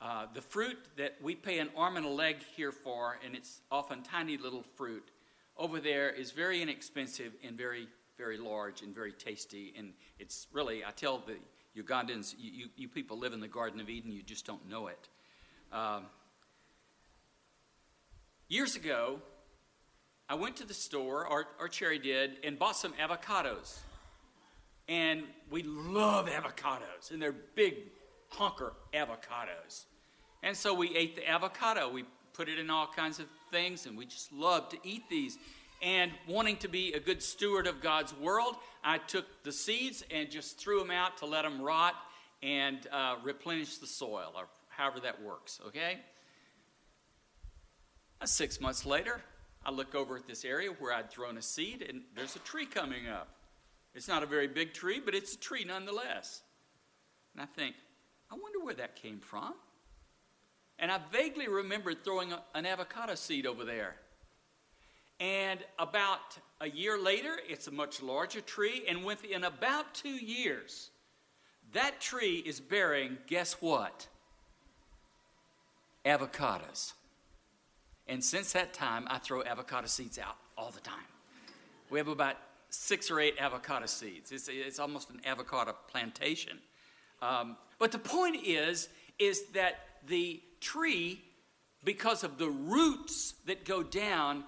Uh, 0.00 0.26
the 0.32 0.40
fruit 0.40 0.78
that 0.96 1.16
we 1.20 1.34
pay 1.34 1.58
an 1.58 1.68
arm 1.76 1.96
and 1.96 2.06
a 2.06 2.10
leg 2.10 2.36
here 2.56 2.72
for, 2.72 3.18
and 3.24 3.34
it's 3.34 3.60
often 3.70 4.02
tiny 4.02 4.36
little 4.36 4.62
fruit, 4.62 5.10
over 5.56 5.80
there 5.80 6.08
is 6.08 6.30
very 6.30 6.62
inexpensive 6.62 7.32
and 7.44 7.56
very, 7.56 7.86
very 8.16 8.38
large 8.38 8.82
and 8.82 8.94
very 8.94 9.12
tasty. 9.12 9.74
And 9.76 9.92
it's 10.18 10.46
really, 10.52 10.84
I 10.84 10.90
tell 10.90 11.18
the 11.18 11.36
Ugandans, 11.80 12.34
you, 12.38 12.50
you, 12.50 12.66
you 12.76 12.88
people 12.88 13.18
live 13.18 13.32
in 13.32 13.40
the 13.40 13.48
Garden 13.48 13.80
of 13.80 13.90
Eden, 13.90 14.10
you 14.10 14.22
just 14.22 14.46
don't 14.46 14.66
know 14.68 14.86
it. 14.86 15.08
Um, 15.72 16.04
years 18.50 18.76
ago, 18.76 19.20
I 20.28 20.34
went 20.34 20.56
to 20.56 20.66
the 20.66 20.74
store, 20.74 21.26
or, 21.26 21.46
or 21.58 21.68
Cherry 21.68 21.98
did, 21.98 22.32
and 22.44 22.58
bought 22.58 22.76
some 22.76 22.92
avocados. 22.94 23.78
And 24.88 25.22
we 25.50 25.62
love 25.62 26.28
avocados, 26.28 27.10
and 27.10 27.22
they're 27.22 27.34
big 27.54 27.76
honker 28.28 28.74
avocados. 28.92 29.84
And 30.42 30.56
so 30.56 30.74
we 30.74 30.94
ate 30.96 31.16
the 31.16 31.28
avocado. 31.28 31.90
We 31.90 32.04
put 32.32 32.48
it 32.48 32.58
in 32.58 32.70
all 32.70 32.86
kinds 32.86 33.18
of 33.18 33.26
things, 33.50 33.86
and 33.86 33.96
we 33.96 34.04
just 34.04 34.32
love 34.32 34.68
to 34.70 34.78
eat 34.84 35.08
these. 35.08 35.38
And 35.82 36.12
wanting 36.28 36.56
to 36.58 36.68
be 36.68 36.92
a 36.92 37.00
good 37.00 37.22
steward 37.22 37.66
of 37.66 37.80
God's 37.80 38.14
world, 38.14 38.56
I 38.84 38.98
took 38.98 39.24
the 39.44 39.52
seeds 39.52 40.04
and 40.10 40.30
just 40.30 40.58
threw 40.58 40.78
them 40.80 40.90
out 40.90 41.18
to 41.18 41.26
let 41.26 41.42
them 41.42 41.60
rot 41.60 41.94
and 42.42 42.86
uh, 42.92 43.16
replenish 43.22 43.78
the 43.78 43.86
soil, 43.86 44.32
or 44.36 44.44
however 44.68 45.00
that 45.00 45.22
works, 45.22 45.60
okay? 45.68 45.98
Six 48.24 48.60
months 48.60 48.84
later, 48.84 49.20
I 49.64 49.70
look 49.70 49.94
over 49.94 50.16
at 50.16 50.26
this 50.26 50.44
area 50.44 50.70
where 50.78 50.92
I'd 50.92 51.10
thrown 51.10 51.38
a 51.38 51.42
seed, 51.42 51.84
and 51.88 52.02
there's 52.14 52.36
a 52.36 52.40
tree 52.40 52.66
coming 52.66 53.08
up. 53.08 53.28
It's 53.94 54.08
not 54.08 54.22
a 54.22 54.26
very 54.26 54.46
big 54.46 54.72
tree, 54.72 55.00
but 55.04 55.14
it's 55.14 55.34
a 55.34 55.38
tree 55.38 55.64
nonetheless. 55.64 56.42
And 57.34 57.42
I 57.42 57.46
think, 57.46 57.74
I 58.30 58.34
wonder 58.34 58.60
where 58.62 58.74
that 58.74 58.94
came 58.96 59.20
from. 59.20 59.54
And 60.78 60.90
I 60.90 60.98
vaguely 61.12 61.48
remembered 61.48 62.04
throwing 62.04 62.32
a, 62.32 62.42
an 62.54 62.66
avocado 62.66 63.14
seed 63.14 63.46
over 63.46 63.64
there. 63.64 63.96
And 65.18 65.60
about 65.78 66.38
a 66.60 66.70
year 66.70 66.98
later, 66.98 67.36
it's 67.48 67.66
a 67.66 67.70
much 67.70 68.00
larger 68.02 68.40
tree. 68.40 68.84
And 68.88 69.04
within 69.04 69.44
about 69.44 69.94
two 69.94 70.08
years, 70.08 70.90
that 71.72 72.00
tree 72.00 72.42
is 72.46 72.60
bearing, 72.60 73.18
guess 73.26 73.54
what? 73.60 74.08
Avocados. 76.06 76.92
And 78.10 78.22
since 78.22 78.52
that 78.54 78.74
time, 78.74 79.06
I 79.08 79.18
throw 79.18 79.44
avocado 79.44 79.86
seeds 79.86 80.18
out 80.18 80.36
all 80.58 80.72
the 80.72 80.80
time. 80.80 80.98
We 81.90 81.98
have 82.00 82.08
about 82.08 82.36
six 82.68 83.08
or 83.08 83.20
eight 83.20 83.36
avocado 83.38 83.86
seeds. 83.86 84.32
It's, 84.32 84.48
it's 84.48 84.80
almost 84.80 85.10
an 85.10 85.20
avocado 85.24 85.76
plantation. 85.88 86.58
Um, 87.22 87.56
but 87.78 87.92
the 87.92 88.00
point 88.00 88.44
is, 88.44 88.88
is 89.20 89.46
that 89.52 89.74
the 90.08 90.42
tree, 90.60 91.22
because 91.84 92.24
of 92.24 92.36
the 92.36 92.48
roots 92.48 93.34
that 93.46 93.64
go 93.64 93.84
down 93.84 94.42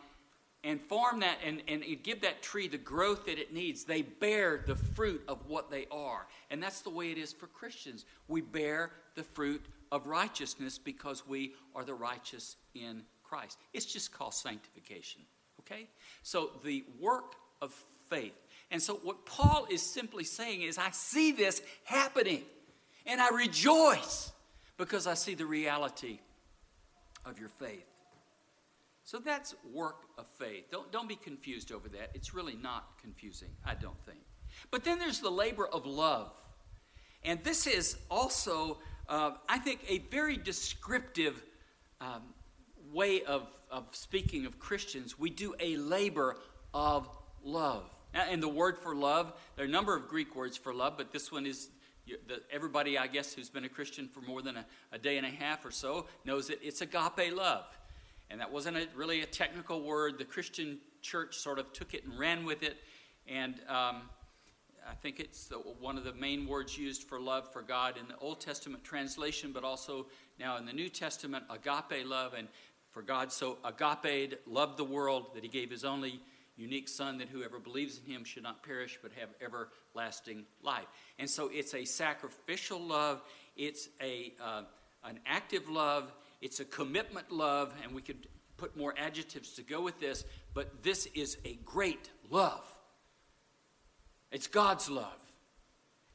and 0.64 0.80
form 0.80 1.20
that 1.20 1.38
and, 1.46 1.62
and 1.68 1.84
give 2.02 2.20
that 2.22 2.42
tree 2.42 2.66
the 2.66 2.78
growth 2.78 3.26
that 3.26 3.38
it 3.38 3.52
needs, 3.52 3.84
they 3.84 4.02
bear 4.02 4.64
the 4.66 4.76
fruit 4.76 5.22
of 5.28 5.46
what 5.46 5.70
they 5.70 5.86
are. 5.92 6.26
And 6.50 6.60
that's 6.60 6.80
the 6.80 6.90
way 6.90 7.12
it 7.12 7.18
is 7.18 7.32
for 7.32 7.46
Christians. 7.46 8.06
We 8.26 8.40
bear 8.40 8.90
the 9.14 9.22
fruit 9.22 9.64
of 9.92 10.08
righteousness 10.08 10.78
because 10.78 11.28
we 11.28 11.52
are 11.76 11.84
the 11.84 11.94
righteous 11.94 12.56
in 12.74 13.02
Christ. 13.32 13.56
It's 13.72 13.86
just 13.86 14.12
called 14.12 14.34
sanctification. 14.34 15.22
Okay? 15.60 15.88
So 16.22 16.50
the 16.62 16.84
work 17.00 17.36
of 17.62 17.72
faith. 18.10 18.34
And 18.70 18.82
so 18.82 19.00
what 19.04 19.24
Paul 19.24 19.66
is 19.70 19.80
simply 19.80 20.22
saying 20.22 20.60
is, 20.60 20.76
I 20.76 20.90
see 20.90 21.32
this 21.32 21.62
happening 21.84 22.42
and 23.06 23.22
I 23.22 23.30
rejoice 23.30 24.32
because 24.76 25.06
I 25.06 25.14
see 25.14 25.34
the 25.34 25.46
reality 25.46 26.20
of 27.24 27.38
your 27.38 27.48
faith. 27.48 27.86
So 29.04 29.18
that's 29.18 29.54
work 29.72 30.02
of 30.18 30.26
faith. 30.38 30.64
Don't, 30.70 30.92
don't 30.92 31.08
be 31.08 31.16
confused 31.16 31.72
over 31.72 31.88
that. 31.88 32.10
It's 32.12 32.34
really 32.34 32.56
not 32.60 32.98
confusing, 33.00 33.48
I 33.64 33.74
don't 33.74 33.98
think. 34.04 34.20
But 34.70 34.84
then 34.84 34.98
there's 34.98 35.20
the 35.20 35.30
labor 35.30 35.66
of 35.66 35.86
love. 35.86 36.32
And 37.24 37.42
this 37.44 37.66
is 37.66 37.96
also, 38.10 38.78
uh, 39.08 39.32
I 39.48 39.56
think, 39.58 39.80
a 39.88 39.98
very 40.10 40.36
descriptive 40.36 41.42
um, 41.98 42.34
way 42.92 43.22
of, 43.22 43.46
of 43.70 43.84
speaking 43.92 44.46
of 44.46 44.58
Christians, 44.58 45.18
we 45.18 45.30
do 45.30 45.54
a 45.60 45.76
labor 45.76 46.36
of 46.74 47.08
love. 47.44 47.84
And 48.14 48.42
the 48.42 48.48
word 48.48 48.78
for 48.78 48.94
love, 48.94 49.32
there 49.56 49.64
are 49.64 49.68
a 49.68 49.70
number 49.70 49.96
of 49.96 50.08
Greek 50.08 50.36
words 50.36 50.56
for 50.56 50.74
love, 50.74 50.94
but 50.98 51.12
this 51.12 51.32
one 51.32 51.46
is 51.46 51.70
the, 52.06 52.42
everybody, 52.50 52.98
I 52.98 53.06
guess, 53.06 53.32
who's 53.32 53.48
been 53.48 53.64
a 53.64 53.68
Christian 53.68 54.08
for 54.08 54.20
more 54.20 54.42
than 54.42 54.56
a, 54.56 54.66
a, 54.92 54.98
day 54.98 55.16
and 55.16 55.26
a 55.26 55.30
half 55.30 55.64
or 55.64 55.70
so 55.70 56.06
knows 56.24 56.48
that 56.48 56.58
it's 56.62 56.80
agape 56.80 57.34
love. 57.34 57.64
And 58.30 58.40
that 58.40 58.52
wasn't 58.52 58.76
a, 58.76 58.88
really 58.94 59.22
a 59.22 59.26
technical 59.26 59.82
word. 59.82 60.18
The 60.18 60.24
Christian 60.24 60.78
church 61.00 61.36
sort 61.36 61.58
of 61.58 61.72
took 61.72 61.94
it 61.94 62.04
and 62.04 62.18
ran 62.18 62.44
with 62.44 62.62
it. 62.62 62.76
And 63.26 63.54
um, 63.68 64.02
I 64.88 64.94
think 65.00 65.20
it's 65.20 65.46
the, 65.46 65.56
one 65.56 65.96
of 65.96 66.04
the 66.04 66.14
main 66.14 66.46
words 66.46 66.76
used 66.76 67.04
for 67.04 67.20
love 67.20 67.52
for 67.52 67.62
God 67.62 67.96
in 67.96 68.08
the 68.08 68.16
Old 68.18 68.40
Testament 68.40 68.82
translation, 68.84 69.52
but 69.52 69.64
also 69.64 70.06
now 70.40 70.56
in 70.56 70.66
the 70.66 70.72
New 70.72 70.88
Testament, 70.88 71.44
agape 71.50 72.06
love. 72.06 72.34
And 72.36 72.48
for 72.92 73.02
God 73.02 73.32
so 73.32 73.58
agape 73.64 74.38
loved 74.46 74.76
the 74.76 74.84
world 74.84 75.34
that 75.34 75.42
he 75.42 75.48
gave 75.48 75.70
his 75.70 75.84
only 75.84 76.20
unique 76.56 76.88
Son, 76.88 77.18
that 77.18 77.28
whoever 77.28 77.58
believes 77.58 77.98
in 77.98 78.12
him 78.12 78.24
should 78.24 78.42
not 78.42 78.62
perish 78.62 78.98
but 79.02 79.10
have 79.12 79.30
everlasting 79.42 80.44
life. 80.62 80.86
And 81.18 81.28
so 81.28 81.50
it's 81.52 81.74
a 81.74 81.84
sacrificial 81.84 82.80
love, 82.80 83.22
it's 83.56 83.88
a, 84.00 84.34
uh, 84.42 84.62
an 85.04 85.18
active 85.26 85.68
love, 85.68 86.12
it's 86.40 86.60
a 86.60 86.64
commitment 86.64 87.32
love, 87.32 87.74
and 87.82 87.94
we 87.94 88.02
could 88.02 88.28
put 88.56 88.76
more 88.76 88.94
adjectives 88.96 89.54
to 89.54 89.62
go 89.62 89.80
with 89.80 89.98
this, 89.98 90.24
but 90.54 90.82
this 90.82 91.06
is 91.14 91.38
a 91.44 91.54
great 91.64 92.10
love. 92.30 92.64
It's 94.30 94.46
God's 94.46 94.88
love. 94.88 95.18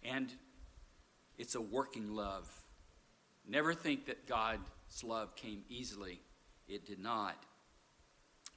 And 0.04 0.32
it's 1.38 1.56
a 1.56 1.62
working 1.62 2.16
love. 2.16 2.50
Never 3.48 3.74
think 3.74 4.06
that 4.06 4.28
God's 4.28 5.04
love 5.04 5.36
came 5.36 5.64
easily. 5.70 6.22
It 6.68 6.86
did 6.86 7.00
not. 7.00 7.44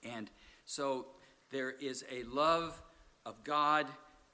And 0.02 0.30
so 0.64 1.06
there 1.50 1.70
is 1.70 2.04
a 2.10 2.22
love 2.24 2.80
of 3.26 3.42
God 3.44 3.86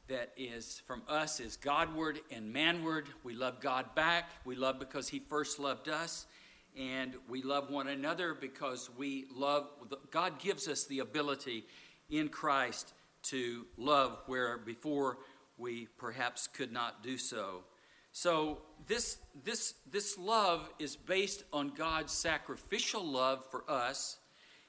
that 0.09 0.33
is 0.37 0.83
from 0.87 1.03
us 1.09 1.41
is 1.41 1.57
Godward 1.57 2.21
and 2.31 2.53
manward. 2.53 3.07
We 3.25 3.35
love 3.35 3.61
God 3.61 3.95
back. 3.95 4.31
We 4.45 4.55
love 4.55 4.79
because 4.79 5.09
He 5.09 5.19
first 5.19 5.59
loved 5.59 5.89
us. 5.89 6.27
And 6.79 7.15
we 7.29 7.43
love 7.43 7.71
one 7.71 7.89
another 7.89 8.35
because 8.35 8.91
we 8.97 9.27
love, 9.35 9.69
God 10.11 10.39
gives 10.39 10.69
us 10.69 10.85
the 10.85 11.01
ability 11.01 11.65
in 12.11 12.29
Christ 12.29 12.93
to 13.25 13.65
love 13.77 14.19
where 14.27 14.59
before 14.59 15.19
we 15.59 15.89
perhaps 15.97 16.47
could 16.47 16.71
not 16.71 17.03
do 17.03 17.17
so. 17.17 17.65
So 18.19 18.63
this, 18.87 19.19
this, 19.45 19.75
this 19.93 20.17
love 20.17 20.71
is 20.79 20.97
based 20.97 21.45
on 21.53 21.73
God's 21.77 22.15
sacrificial 22.15 23.05
love 23.05 23.45
for 23.51 23.63
us. 23.71 24.17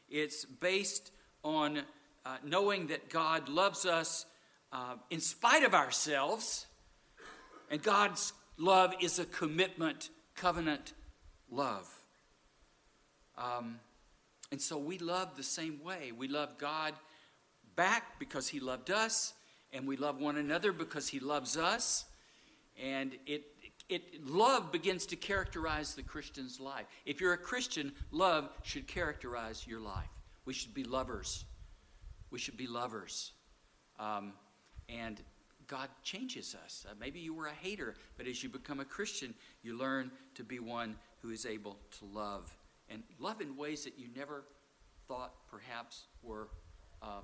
It's 0.09 0.43
based 0.43 1.13
on 1.45 1.83
uh, 2.25 2.37
knowing 2.43 2.87
that 2.87 3.09
God 3.09 3.47
loves 3.47 3.85
us 3.85 4.25
uh, 4.73 4.95
in 5.09 5.21
spite 5.21 5.63
of 5.63 5.73
ourselves. 5.73 6.65
And 7.71 7.81
God's 7.81 8.33
love 8.57 8.93
is 8.99 9.17
a 9.17 9.23
commitment, 9.23 10.09
covenant 10.35 10.91
love. 11.49 11.87
Um, 13.37 13.79
and 14.51 14.61
so 14.61 14.77
we 14.77 14.97
love 14.97 15.37
the 15.37 15.43
same 15.43 15.81
way. 15.85 16.11
We 16.11 16.27
love 16.27 16.57
God 16.57 16.95
back 17.77 18.19
because 18.19 18.49
He 18.49 18.59
loved 18.59 18.91
us, 18.91 19.35
and 19.71 19.87
we 19.87 19.95
love 19.95 20.19
one 20.19 20.35
another 20.35 20.73
because 20.73 21.07
He 21.07 21.21
loves 21.21 21.55
us. 21.55 22.03
And 22.81 23.13
it, 23.25 23.43
it 23.89 24.25
love 24.25 24.71
begins 24.71 25.05
to 25.07 25.15
characterize 25.15 25.95
the 25.95 26.03
Christian's 26.03 26.59
life. 26.59 26.85
If 27.05 27.21
you're 27.21 27.33
a 27.33 27.37
Christian, 27.37 27.91
love 28.11 28.49
should 28.63 28.87
characterize 28.87 29.65
your 29.67 29.79
life. 29.79 30.09
We 30.45 30.53
should 30.53 30.73
be 30.73 30.83
lovers. 30.83 31.45
We 32.29 32.39
should 32.39 32.57
be 32.57 32.67
lovers. 32.67 33.31
Um, 33.99 34.33
and 34.89 35.19
God 35.67 35.89
changes 36.03 36.55
us. 36.63 36.85
Uh, 36.89 36.93
maybe 36.99 37.19
you 37.19 37.33
were 37.33 37.47
a 37.47 37.53
hater, 37.53 37.95
but 38.17 38.27
as 38.27 38.41
you 38.41 38.49
become 38.49 38.79
a 38.79 38.85
Christian, 38.85 39.33
you 39.63 39.77
learn 39.77 40.11
to 40.35 40.43
be 40.43 40.59
one 40.59 40.95
who 41.21 41.31
is 41.31 41.45
able 41.45 41.77
to 41.99 42.05
love 42.05 42.55
and 42.89 43.03
love 43.19 43.41
in 43.41 43.57
ways 43.57 43.83
that 43.83 43.97
you 43.97 44.07
never 44.15 44.45
thought 45.07 45.33
perhaps 45.49 46.05
were 46.23 46.47
uh, 47.01 47.21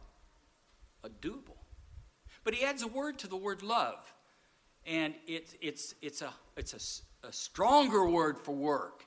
doable. 1.22 1.58
But 2.44 2.54
he 2.54 2.66
adds 2.66 2.82
a 2.82 2.88
word 2.88 3.20
to 3.20 3.28
the 3.28 3.38
word 3.38 3.64
love, 3.64 4.14
and 4.86 5.14
it, 5.28 5.56
it's, 5.62 5.96
it's, 6.02 6.22
a, 6.22 6.34
it's 6.58 6.74
a, 7.24 7.28
a 7.28 7.32
stronger 7.32 8.08
word 8.08 8.38
for 8.40 8.54
work. 8.54 9.06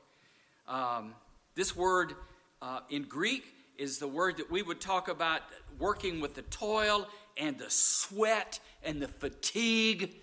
Um, 0.68 1.14
this 1.54 1.76
word 1.76 2.14
uh, 2.62 2.80
in 2.90 3.02
Greek 3.04 3.44
is 3.76 3.98
the 3.98 4.08
word 4.08 4.38
that 4.38 4.50
we 4.50 4.62
would 4.62 4.80
talk 4.80 5.08
about 5.08 5.42
working 5.78 6.20
with 6.20 6.34
the 6.34 6.42
toil 6.42 7.06
and 7.36 7.58
the 7.58 7.70
sweat 7.70 8.58
and 8.82 9.00
the 9.00 9.08
fatigue. 9.08 10.14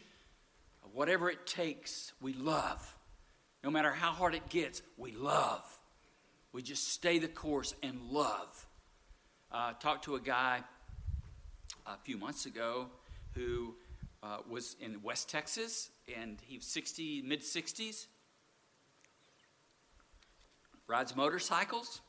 Whatever 0.93 1.29
it 1.29 1.45
takes, 1.45 2.13
we 2.22 2.33
love. 2.33 2.95
No 3.63 3.72
matter 3.72 3.91
how 3.91 4.12
hard 4.12 4.36
it 4.36 4.50
gets, 4.50 4.81
we 4.98 5.12
love. 5.12 5.63
We 6.51 6.62
just 6.62 6.89
stay 6.89 7.19
the 7.19 7.27
course 7.27 7.74
and 7.81 8.00
love. 8.12 8.67
Uh, 9.51 9.74
talked 9.74 10.05
to 10.05 10.15
a 10.15 10.19
guy 10.19 10.62
a 11.86 11.98
few 12.03 12.17
months 12.17 12.45
ago 12.45 12.88
who 13.33 13.75
uh, 14.24 14.38
was 14.50 14.75
in 14.80 15.01
West 15.03 15.30
Texas 15.30 15.89
and 16.18 16.39
he 16.42 16.58
was 16.58 16.65
60, 16.65 17.22
mid 17.24 17.42
60s, 17.42 18.08
rides 20.88 21.15
motorcycles. 21.15 22.01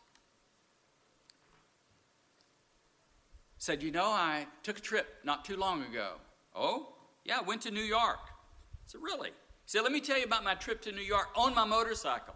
Said, 3.58 3.82
You 3.82 3.90
know, 3.90 4.06
I 4.06 4.46
took 4.62 4.78
a 4.78 4.82
trip 4.82 5.06
not 5.24 5.44
too 5.44 5.56
long 5.56 5.82
ago. 5.82 6.12
Oh, 6.54 6.94
yeah, 7.24 7.38
I 7.38 7.42
went 7.42 7.62
to 7.62 7.70
New 7.70 7.82
York. 7.82 8.20
I 8.26 8.86
said, 8.86 9.00
Really? 9.02 9.30
He 9.30 9.66
said, 9.66 9.82
Let 9.82 9.92
me 9.92 10.00
tell 10.00 10.18
you 10.18 10.24
about 10.24 10.44
my 10.44 10.54
trip 10.54 10.82
to 10.82 10.92
New 10.92 11.02
York 11.02 11.28
on 11.34 11.54
my 11.54 11.64
motorcycle. 11.64 12.34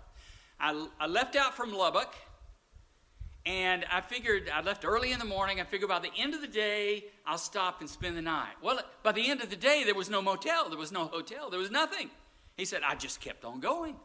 I, 0.59 0.89
I 0.99 1.07
left 1.07 1.37
out 1.37 1.55
from 1.55 1.73
Lubbock, 1.73 2.15
and 3.49 3.87
I 3.91 4.03
figured 4.03 4.51
I 4.53 4.61
left 4.61 4.85
early 4.85 5.11
in 5.11 5.19
the 5.19 5.25
morning. 5.25 5.59
I 5.59 5.65
figured 5.65 5.89
by 5.89 6.01
the 6.01 6.11
end 6.19 6.35
of 6.35 6.43
the 6.43 6.47
day, 6.47 7.05
I'll 7.25 7.39
stop 7.39 7.81
and 7.81 7.89
spend 7.89 8.15
the 8.15 8.23
night. 8.23 8.53
Well, 8.63 8.79
by 9.03 9.13
the 9.13 9.31
end 9.31 9.41
of 9.41 9.49
the 9.49 9.57
day, 9.57 9.85
there 9.87 9.95
was 9.95 10.11
no 10.11 10.21
motel, 10.21 10.69
there 10.69 10.79
was 10.79 10.93
no 10.93 11.07
hotel, 11.07 11.49
there 11.49 11.59
was 11.59 11.71
nothing. 11.71 12.11
He 12.59 12.67
said, 12.67 12.83
I 12.85 12.95
just 12.95 13.23
kept 13.23 13.47
on 13.47 13.61
going. 13.61 13.97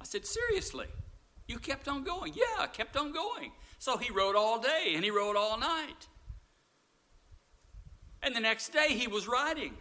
I 0.00 0.04
said, 0.04 0.24
Seriously? 0.24 0.86
You 1.48 1.58
kept 1.58 1.88
on 1.88 2.04
going? 2.04 2.34
Yeah, 2.36 2.62
I 2.62 2.68
kept 2.68 2.96
on 2.96 3.12
going. 3.12 3.50
So 3.80 3.96
he 3.96 4.12
rode 4.12 4.36
all 4.36 4.60
day 4.60 4.92
and 4.94 5.02
he 5.02 5.10
rode 5.10 5.34
all 5.34 5.58
night. 5.58 6.06
And 8.22 8.36
the 8.36 8.40
next 8.40 8.68
day 8.68 8.90
he 8.90 9.08
was 9.08 9.26
riding. 9.26 9.74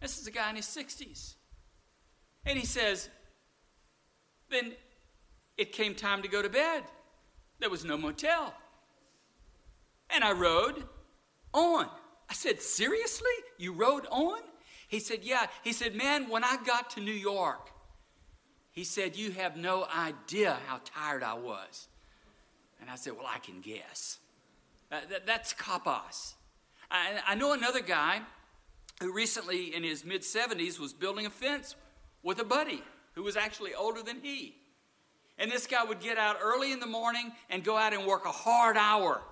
This 0.00 0.18
is 0.18 0.26
a 0.26 0.30
guy 0.30 0.48
in 0.48 0.56
his 0.56 0.66
60s. 0.66 1.34
And 2.46 2.58
he 2.58 2.64
says, 2.64 3.10
then 4.48 4.72
it 5.58 5.72
came 5.72 5.94
time 5.94 6.22
to 6.22 6.28
go 6.28 6.40
to 6.40 6.48
bed. 6.48 6.84
There 7.60 7.70
was 7.70 7.84
no 7.84 7.96
motel. 7.96 8.54
And 10.08 10.24
I 10.24 10.32
rode 10.32 10.82
on. 11.52 11.88
I 12.28 12.32
said, 12.32 12.60
Seriously? 12.60 13.30
You 13.58 13.72
rode 13.72 14.06
on? 14.10 14.40
He 14.88 14.98
said, 14.98 15.20
Yeah. 15.22 15.46
He 15.62 15.72
said, 15.72 15.94
Man, 15.94 16.28
when 16.28 16.42
I 16.42 16.56
got 16.66 16.90
to 16.90 17.00
New 17.00 17.12
York, 17.12 17.70
he 18.70 18.84
said, 18.84 19.16
You 19.16 19.30
have 19.32 19.56
no 19.56 19.86
idea 19.96 20.58
how 20.66 20.80
tired 20.84 21.22
I 21.22 21.34
was. 21.34 21.88
And 22.80 22.90
I 22.90 22.96
said, 22.96 23.12
Well, 23.12 23.28
I 23.28 23.38
can 23.38 23.60
guess. 23.60 24.18
Uh, 24.90 25.00
that, 25.10 25.26
that's 25.26 25.52
kopos. 25.52 26.34
I, 26.90 27.20
I 27.26 27.34
know 27.36 27.52
another 27.52 27.80
guy 27.80 28.22
who 29.00 29.12
recently, 29.12 29.74
in 29.74 29.84
his 29.84 30.04
mid 30.04 30.22
70s, 30.22 30.78
was 30.78 30.92
building 30.92 31.26
a 31.26 31.30
fence 31.30 31.76
with 32.22 32.40
a 32.40 32.44
buddy 32.44 32.82
who 33.14 33.22
was 33.22 33.36
actually 33.36 33.74
older 33.74 34.02
than 34.02 34.20
he. 34.22 34.56
And 35.40 35.50
this 35.50 35.66
guy 35.66 35.82
would 35.82 36.00
get 36.00 36.18
out 36.18 36.36
early 36.42 36.70
in 36.70 36.80
the 36.80 36.86
morning 36.86 37.32
and 37.48 37.64
go 37.64 37.76
out 37.76 37.94
and 37.94 38.06
work 38.06 38.26
a 38.26 38.30
hard 38.30 38.76
hour. 38.76 39.22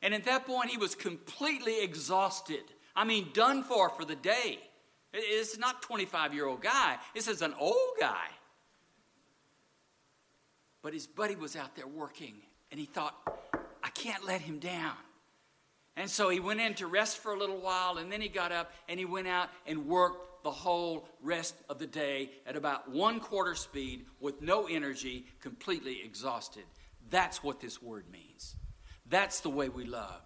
And 0.00 0.14
at 0.14 0.24
that 0.24 0.46
point, 0.46 0.70
he 0.70 0.78
was 0.78 0.94
completely 0.94 1.84
exhausted. 1.84 2.62
I 2.96 3.04
mean, 3.04 3.28
done 3.34 3.62
for 3.62 3.90
for 3.90 4.06
the 4.06 4.16
day. 4.16 4.58
It's 5.12 5.58
not 5.58 5.82
25 5.82 6.32
year 6.32 6.46
old 6.46 6.62
guy. 6.62 6.96
This 7.14 7.28
is 7.28 7.42
an 7.42 7.54
old 7.60 7.92
guy. 8.00 8.26
But 10.80 10.94
his 10.94 11.06
buddy 11.06 11.36
was 11.36 11.54
out 11.54 11.76
there 11.76 11.86
working, 11.86 12.34
and 12.70 12.80
he 12.80 12.86
thought, 12.86 13.14
I 13.84 13.90
can't 13.90 14.24
let 14.26 14.40
him 14.40 14.58
down. 14.58 14.96
And 15.96 16.08
so 16.08 16.30
he 16.30 16.40
went 16.40 16.60
in 16.60 16.74
to 16.74 16.86
rest 16.86 17.18
for 17.18 17.32
a 17.32 17.38
little 17.38 17.58
while, 17.58 17.98
and 17.98 18.10
then 18.10 18.20
he 18.20 18.28
got 18.28 18.50
up 18.50 18.72
and 18.88 18.98
he 18.98 19.04
went 19.04 19.28
out 19.28 19.50
and 19.66 19.86
worked 19.86 20.42
the 20.42 20.50
whole 20.50 21.06
rest 21.22 21.54
of 21.68 21.78
the 21.78 21.86
day 21.86 22.30
at 22.46 22.56
about 22.56 22.90
one 22.90 23.20
quarter 23.20 23.54
speed 23.54 24.06
with 24.20 24.40
no 24.42 24.66
energy, 24.66 25.26
completely 25.40 26.00
exhausted. 26.04 26.64
That's 27.10 27.42
what 27.42 27.60
this 27.60 27.82
word 27.82 28.04
means. 28.10 28.56
That's 29.08 29.40
the 29.40 29.50
way 29.50 29.68
we 29.68 29.84
love. 29.84 30.22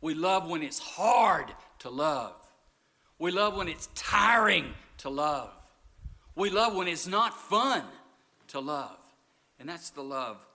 We 0.00 0.14
love 0.14 0.48
when 0.48 0.62
it's 0.62 0.78
hard 0.78 1.52
to 1.80 1.90
love. 1.90 2.34
We 3.18 3.30
love 3.30 3.54
when 3.56 3.68
it's 3.68 3.88
tiring 3.94 4.72
to 4.98 5.10
love. 5.10 5.52
We 6.34 6.48
love 6.48 6.74
when 6.74 6.88
it's 6.88 7.06
not 7.06 7.38
fun 7.38 7.84
to 8.48 8.60
love. 8.60 8.96
And 9.58 9.68
that's 9.68 9.90
the 9.90 10.02
love 10.02 10.46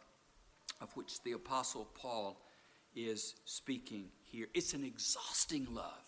of 0.81 0.91
which 0.97 1.21
the 1.21 1.33
Apostle 1.33 1.87
Paul 1.93 2.41
is 2.95 3.35
speaking 3.45 4.05
here. 4.35 4.47
It's 4.53 4.73
an 4.73 4.83
exhausting 4.83 5.67
love. 5.73 6.03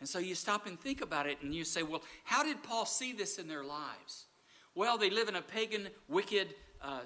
And 0.00 0.08
so 0.08 0.18
you 0.18 0.34
stop 0.34 0.66
and 0.66 0.80
think 0.80 1.02
about 1.02 1.26
it 1.26 1.38
and 1.42 1.54
you 1.54 1.64
say, 1.64 1.82
well, 1.82 2.02
how 2.24 2.42
did 2.42 2.62
Paul 2.62 2.86
see 2.86 3.12
this 3.12 3.38
in 3.38 3.48
their 3.48 3.62
lives? 3.62 4.24
Well, 4.74 4.96
they 4.98 5.10
live 5.10 5.28
in 5.28 5.36
a 5.36 5.42
pagan, 5.42 5.88
wicked, 6.08 6.54
uh, 6.82 7.00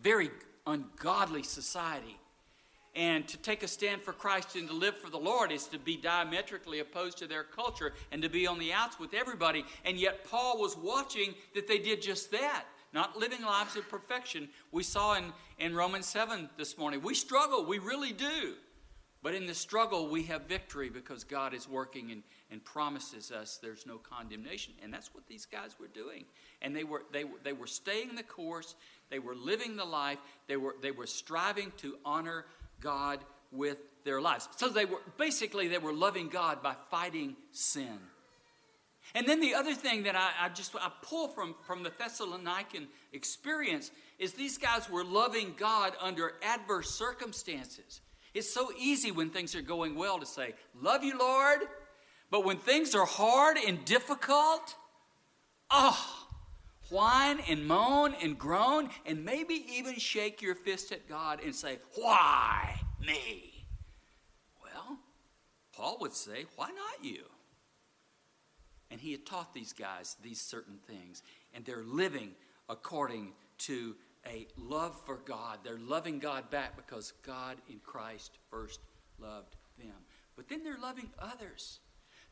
very 0.00 0.30
ungodly 0.66 1.42
society. 1.42 2.18
And 2.94 3.28
to 3.28 3.36
take 3.36 3.62
a 3.62 3.68
stand 3.68 4.02
for 4.02 4.12
Christ 4.12 4.56
and 4.56 4.68
to 4.68 4.74
live 4.74 4.96
for 4.96 5.10
the 5.10 5.18
Lord 5.18 5.52
is 5.52 5.66
to 5.66 5.78
be 5.78 5.96
diametrically 5.96 6.78
opposed 6.78 7.18
to 7.18 7.26
their 7.26 7.44
culture 7.44 7.92
and 8.10 8.22
to 8.22 8.30
be 8.30 8.46
on 8.46 8.58
the 8.58 8.72
outs 8.72 8.98
with 8.98 9.12
everybody. 9.12 9.64
And 9.84 9.98
yet, 9.98 10.24
Paul 10.30 10.58
was 10.58 10.76
watching 10.78 11.34
that 11.54 11.68
they 11.68 11.78
did 11.78 12.00
just 12.00 12.30
that, 12.30 12.64
not 12.94 13.18
living 13.18 13.42
lives 13.42 13.76
of 13.76 13.86
perfection. 13.90 14.48
We 14.72 14.82
saw 14.82 15.14
in, 15.14 15.24
in 15.58 15.74
Romans 15.74 16.06
7 16.06 16.48
this 16.56 16.78
morning. 16.78 17.02
We 17.02 17.14
struggle, 17.14 17.66
we 17.66 17.78
really 17.78 18.12
do. 18.12 18.54
But 19.26 19.34
in 19.34 19.48
the 19.48 19.54
struggle, 19.54 20.06
we 20.06 20.22
have 20.26 20.42
victory 20.42 20.88
because 20.88 21.24
God 21.24 21.52
is 21.52 21.68
working 21.68 22.12
and, 22.12 22.22
and 22.52 22.64
promises 22.64 23.32
us 23.32 23.58
there's 23.60 23.84
no 23.84 23.98
condemnation. 23.98 24.74
And 24.84 24.94
that's 24.94 25.12
what 25.12 25.26
these 25.26 25.46
guys 25.46 25.74
were 25.80 25.88
doing. 25.88 26.26
And 26.62 26.76
they 26.76 26.84
were, 26.84 27.02
they, 27.12 27.24
they 27.42 27.52
were 27.52 27.66
staying 27.66 28.14
the 28.14 28.22
course, 28.22 28.76
they 29.10 29.18
were 29.18 29.34
living 29.34 29.74
the 29.74 29.84
life, 29.84 30.18
they 30.46 30.56
were, 30.56 30.76
they 30.80 30.92
were 30.92 31.08
striving 31.08 31.72
to 31.78 31.96
honor 32.04 32.44
God 32.80 33.18
with 33.50 33.78
their 34.04 34.20
lives. 34.20 34.48
So 34.58 34.68
they 34.68 34.84
were 34.84 35.00
basically 35.18 35.66
they 35.66 35.78
were 35.78 35.92
loving 35.92 36.28
God 36.28 36.62
by 36.62 36.76
fighting 36.88 37.34
sin. 37.50 37.98
And 39.16 39.26
then 39.26 39.40
the 39.40 39.54
other 39.54 39.74
thing 39.74 40.04
that 40.04 40.14
I, 40.14 40.30
I 40.42 40.50
just 40.50 40.72
I 40.76 40.88
pull 41.02 41.26
from, 41.26 41.56
from 41.66 41.82
the 41.82 41.90
Thessalonican 41.90 42.86
experience 43.12 43.90
is 44.20 44.34
these 44.34 44.56
guys 44.56 44.88
were 44.88 45.02
loving 45.02 45.54
God 45.58 45.94
under 46.00 46.34
adverse 46.44 46.90
circumstances. 46.90 48.02
It's 48.36 48.52
so 48.52 48.70
easy 48.78 49.10
when 49.10 49.30
things 49.30 49.54
are 49.54 49.62
going 49.62 49.94
well 49.94 50.18
to 50.18 50.26
say, 50.26 50.52
Love 50.78 51.02
you, 51.02 51.18
Lord, 51.18 51.60
But 52.30 52.44
when 52.44 52.58
things 52.58 52.94
are 52.94 53.06
hard 53.06 53.56
and 53.56 53.82
difficult, 53.86 54.74
oh, 55.70 56.26
whine 56.90 57.40
and 57.48 57.66
moan 57.66 58.14
and 58.22 58.38
groan 58.38 58.90
and 59.06 59.24
maybe 59.24 59.64
even 59.72 59.94
shake 59.94 60.42
your 60.42 60.54
fist 60.54 60.92
at 60.92 61.08
God 61.08 61.40
and 61.42 61.54
say, 61.54 61.78
Why 61.94 62.78
me? 63.00 63.64
Well, 64.62 64.98
Paul 65.72 65.96
would 66.02 66.12
say, 66.12 66.44
Why 66.56 66.68
not 66.68 67.02
you? 67.02 67.22
And 68.90 69.00
he 69.00 69.12
had 69.12 69.24
taught 69.24 69.54
these 69.54 69.72
guys 69.72 70.14
these 70.22 70.42
certain 70.42 70.76
things, 70.86 71.22
and 71.54 71.64
they're 71.64 71.84
living 71.84 72.32
according 72.68 73.32
to 73.60 73.96
a 74.26 74.46
love 74.58 75.00
for 75.04 75.16
God. 75.24 75.58
They're 75.62 75.78
loving 75.78 76.18
God 76.18 76.50
back 76.50 76.76
because 76.76 77.12
God 77.24 77.56
in 77.68 77.80
Christ 77.84 78.38
first 78.50 78.80
loved 79.18 79.56
them. 79.78 79.94
But 80.36 80.48
then 80.48 80.64
they're 80.64 80.78
loving 80.78 81.10
others. 81.18 81.80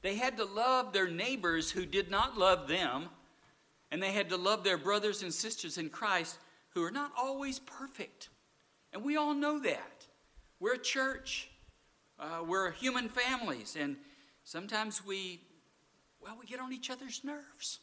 They 0.03 0.17
had 0.17 0.37
to 0.37 0.45
love 0.45 0.93
their 0.93 1.09
neighbors 1.09 1.71
who 1.71 1.87
did 1.87 2.11
not 2.11 2.37
love 2.37 2.69
them, 2.69 3.09
and 3.91 4.03
they 4.03 4.13
had 4.13 4.29
to 4.31 4.37
love 4.37 4.65
their 4.65 4.77
brothers 4.77 5.23
and 5.23 5.33
sisters 5.33 5.79
in 5.79 5.89
Christ 5.89 6.39
who 6.71 6.83
are 6.83 6.91
not 6.91 7.13
always 7.17 7.59
perfect. 7.61 8.29
And 8.93 9.03
we 9.03 9.17
all 9.17 9.35
know 9.35 9.59
that. 9.61 10.07
We're 10.61 10.75
a 10.75 10.79
church, 10.79 11.51
uh, 12.19 12.43
we're 12.47 12.71
human 12.73 13.09
families, 13.09 13.77
and 13.79 13.97
sometimes 14.45 15.05
we, 15.05 15.41
well, 16.21 16.37
we 16.39 16.47
get 16.47 16.61
on 16.61 16.73
each 16.73 16.91
other's 16.91 17.23
nerves 17.25 17.81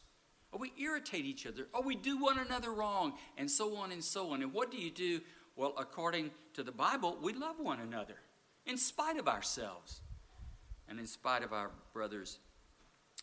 or 0.52 0.58
we 0.58 0.72
irritate 0.78 1.24
each 1.24 1.46
other, 1.46 1.66
or 1.72 1.82
we 1.82 1.96
do 1.96 2.18
one 2.18 2.38
another 2.38 2.70
wrong, 2.70 3.14
and 3.38 3.50
so 3.50 3.76
on 3.76 3.90
and 3.90 4.04
so 4.04 4.30
on. 4.30 4.42
And 4.42 4.52
what 4.52 4.70
do 4.70 4.76
you 4.76 4.90
do? 4.90 5.20
Well, 5.56 5.74
according 5.78 6.30
to 6.54 6.62
the 6.62 6.72
Bible, 6.72 7.18
we 7.20 7.32
love 7.32 7.58
one 7.58 7.80
another 7.80 8.16
in 8.66 8.76
spite 8.76 9.18
of 9.18 9.28
ourselves 9.28 10.00
and 10.88 10.98
in 10.98 11.06
spite 11.06 11.42
of 11.42 11.52
our 11.52 11.70
brothers 11.92 12.38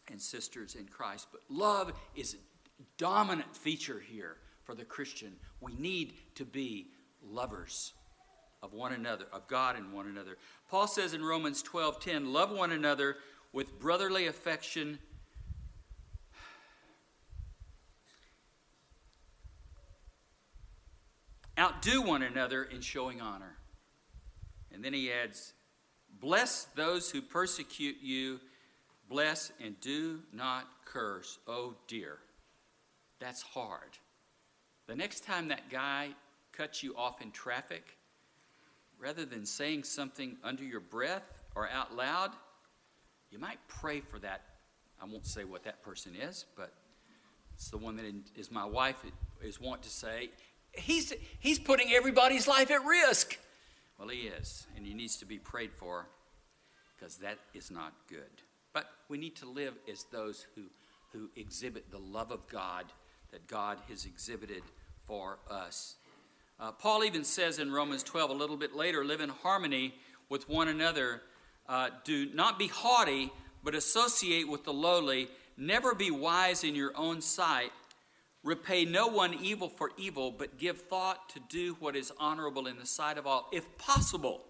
and 0.09 0.21
sisters 0.21 0.75
in 0.75 0.85
Christ. 0.85 1.27
But 1.31 1.41
love 1.49 1.93
is 2.15 2.33
a 2.33 2.83
dominant 2.97 3.55
feature 3.55 3.99
here 3.99 4.37
for 4.63 4.75
the 4.75 4.85
Christian. 4.85 5.33
We 5.61 5.75
need 5.75 6.13
to 6.35 6.45
be 6.45 6.87
lovers 7.23 7.93
of 8.61 8.73
one 8.73 8.93
another, 8.93 9.25
of 9.31 9.47
God 9.47 9.77
and 9.77 9.93
one 9.93 10.07
another. 10.07 10.37
Paul 10.69 10.87
says 10.87 11.13
in 11.13 11.23
Romans 11.23 11.63
12:10, 11.63 12.33
love 12.33 12.51
one 12.51 12.71
another 12.71 13.17
with 13.51 13.79
brotherly 13.79 14.27
affection 14.27 14.99
Outdo 21.59 22.01
one 22.01 22.23
another 22.23 22.63
in 22.63 22.79
showing 22.79 23.19
honor. 23.19 23.57
And 24.71 24.83
then 24.83 24.93
he 24.93 25.11
adds, 25.11 25.53
Bless 26.21 26.65
those 26.75 27.11
who 27.11 27.21
persecute 27.21 27.97
you, 28.01 28.39
bless 29.09 29.51
and 29.63 29.79
do 29.81 30.21
not 30.31 30.65
curse. 30.85 31.37
Oh 31.47 31.75
dear, 31.87 32.19
that's 33.19 33.41
hard. 33.41 33.97
The 34.87 34.95
next 34.95 35.25
time 35.25 35.49
that 35.49 35.69
guy 35.69 36.09
cuts 36.53 36.81
you 36.81 36.95
off 36.95 37.21
in 37.21 37.31
traffic, 37.31 37.97
rather 38.97 39.25
than 39.25 39.45
saying 39.45 39.83
something 39.83 40.37
under 40.43 40.63
your 40.63 40.79
breath 40.79 41.23
or 41.55 41.69
out 41.69 41.95
loud, 41.95 42.31
you 43.31 43.37
might 43.37 43.59
pray 43.67 43.99
for 43.99 44.19
that. 44.19 44.41
I 45.01 45.05
won't 45.05 45.27
say 45.27 45.43
what 45.43 45.63
that 45.63 45.83
person 45.83 46.15
is, 46.15 46.45
but 46.55 46.73
it's 47.53 47.69
the 47.69 47.77
one 47.77 47.97
that 47.97 48.05
is 48.35 48.49
my 48.49 48.65
wife 48.65 49.03
is 49.41 49.59
want 49.59 49.83
to 49.83 49.89
say 49.89 50.29
he's, 50.73 51.13
he's 51.39 51.59
putting 51.59 51.91
everybody's 51.93 52.47
life 52.47 52.71
at 52.71 52.83
risk. 52.83 53.37
Well, 53.97 54.09
he 54.09 54.27
is, 54.27 54.65
and 54.75 54.85
he 54.85 54.93
needs 54.93 55.17
to 55.17 55.25
be 55.25 55.37
prayed 55.37 55.71
for 55.73 56.07
because 56.97 57.17
that 57.17 57.37
is 57.53 57.71
not 57.71 57.93
good. 58.07 58.43
But 58.73 58.85
we 59.09 59.17
need 59.17 59.35
to 59.37 59.45
live 59.45 59.73
as 59.91 60.05
those 60.11 60.45
who, 60.55 60.63
who 61.11 61.29
exhibit 61.35 61.91
the 61.91 61.97
love 61.97 62.31
of 62.31 62.47
God 62.47 62.85
that 63.31 63.47
God 63.47 63.77
has 63.89 64.05
exhibited 64.05 64.63
for 65.05 65.39
us. 65.49 65.95
Uh, 66.59 66.71
Paul 66.71 67.03
even 67.03 67.23
says 67.23 67.59
in 67.59 67.71
Romans 67.71 68.03
12 68.03 68.31
a 68.31 68.33
little 68.33 68.57
bit 68.57 68.75
later 68.75 69.05
live 69.05 69.21
in 69.21 69.29
harmony 69.29 69.93
with 70.27 70.49
one 70.49 70.67
another. 70.67 71.21
Uh, 71.67 71.89
do 72.03 72.27
not 72.33 72.59
be 72.59 72.67
haughty, 72.67 73.31
but 73.63 73.75
associate 73.75 74.47
with 74.47 74.63
the 74.63 74.73
lowly. 74.73 75.29
Never 75.57 75.93
be 75.93 76.11
wise 76.11 76.63
in 76.63 76.75
your 76.75 76.91
own 76.95 77.21
sight. 77.21 77.71
Repay 78.43 78.85
no 78.85 79.07
one 79.07 79.33
evil 79.33 79.67
for 79.67 79.91
evil, 79.97 80.31
but 80.31 80.57
give 80.57 80.81
thought 80.81 81.29
to 81.29 81.39
do 81.49 81.75
what 81.79 81.95
is 81.95 82.11
honorable 82.19 82.67
in 82.67 82.77
the 82.77 82.85
sight 82.85 83.17
of 83.17 83.27
all, 83.27 83.49
if 83.51 83.77
possible. 83.77 84.41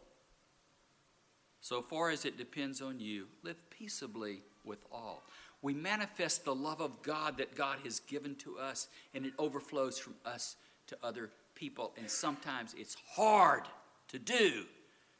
So 1.62 1.82
far 1.82 2.10
as 2.10 2.24
it 2.24 2.38
depends 2.38 2.82
on 2.82 3.00
you, 3.00 3.28
live 3.44 3.58
peaceably 3.70 4.42
with 4.64 4.86
all. 4.92 5.24
We 5.62 5.74
manifest 5.74 6.46
the 6.46 6.56
love 6.56 6.82
of 6.82 7.02
God 7.02 7.38
that 7.38 7.56
God 7.56 7.80
has 7.84 8.00
given 8.00 8.36
to 8.38 8.58
us, 8.60 8.88
and 9.14 9.26
it 9.26 9.34
overflows 9.38 10.00
from 10.00 10.16
us 10.24 10.56
to 10.88 10.98
other 11.04 11.32
people. 11.56 11.92
And 11.98 12.10
sometimes 12.10 12.76
it's 12.78 12.96
hard 13.16 13.64
to 14.10 14.20
do, 14.20 14.66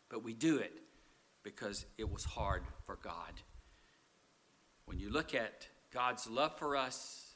but 0.10 0.24
we 0.24 0.34
do 0.34 0.58
it 0.58 0.74
because 1.44 1.86
it 1.98 2.10
was 2.10 2.24
hard 2.24 2.64
for 2.86 2.98
God. 3.04 3.34
When 4.86 5.00
you 5.00 5.10
look 5.10 5.36
at 5.36 5.68
God's 5.92 6.28
love 6.28 6.58
for 6.58 6.78
us, 6.78 7.29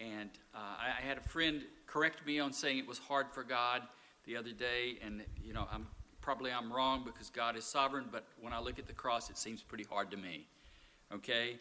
and 0.00 0.30
uh, 0.54 0.58
I, 0.58 0.92
I, 0.98 1.06
had 1.06 1.18
a 1.18 1.22
friend 1.22 1.62
correct 1.86 2.26
me 2.26 2.38
on 2.38 2.52
saying 2.52 2.78
it 2.78 2.86
was 2.86 2.98
hard 2.98 3.26
for 3.32 3.42
God 3.42 3.82
the 4.24 4.36
other 4.36 4.52
day, 4.52 4.98
and 5.02 5.22
you 5.42 5.52
know, 5.52 5.66
I'm 5.72 5.86
probably 6.20 6.52
I'm 6.52 6.72
wrong 6.72 7.02
because 7.04 7.30
God 7.30 7.56
is 7.56 7.64
sovereign. 7.64 8.06
But 8.10 8.26
when 8.40 8.52
I 8.52 8.60
look 8.60 8.78
at 8.78 8.86
the 8.86 8.92
cross, 8.92 9.30
it 9.30 9.38
seems 9.38 9.62
pretty 9.62 9.84
hard 9.84 10.10
to 10.10 10.16
me. 10.16 10.46
Okay, 11.12 11.58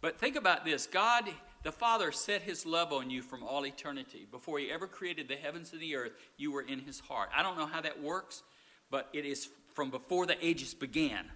but 0.00 0.18
think 0.18 0.36
about 0.36 0.64
this: 0.64 0.86
God, 0.86 1.28
the 1.62 1.72
Father, 1.72 2.12
set 2.12 2.42
His 2.42 2.66
love 2.66 2.92
on 2.92 3.10
you 3.10 3.22
from 3.22 3.42
all 3.42 3.66
eternity. 3.66 4.26
Before 4.30 4.58
He 4.58 4.70
ever 4.70 4.86
created 4.86 5.28
the 5.28 5.36
heavens 5.36 5.72
and 5.72 5.80
the 5.80 5.96
earth, 5.96 6.12
you 6.36 6.52
were 6.52 6.62
in 6.62 6.80
His 6.80 7.00
heart. 7.00 7.30
I 7.34 7.42
don't 7.42 7.56
know 7.56 7.66
how 7.66 7.80
that 7.80 8.02
works, 8.02 8.42
but 8.90 9.08
it 9.12 9.24
is 9.24 9.48
from 9.74 9.90
before 9.90 10.26
the 10.26 10.44
ages 10.44 10.74
began. 10.74 11.26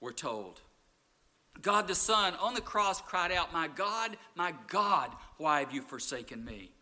We're 0.00 0.12
told. 0.12 0.62
God 1.62 1.88
the 1.88 1.94
Son 1.94 2.34
on 2.40 2.54
the 2.54 2.60
cross 2.60 3.00
cried 3.00 3.32
out, 3.32 3.52
My 3.52 3.68
God, 3.68 4.16
my 4.34 4.54
God, 4.68 5.10
why 5.36 5.60
have 5.60 5.72
you 5.72 5.82
forsaken 5.82 6.44
me? 6.44 6.72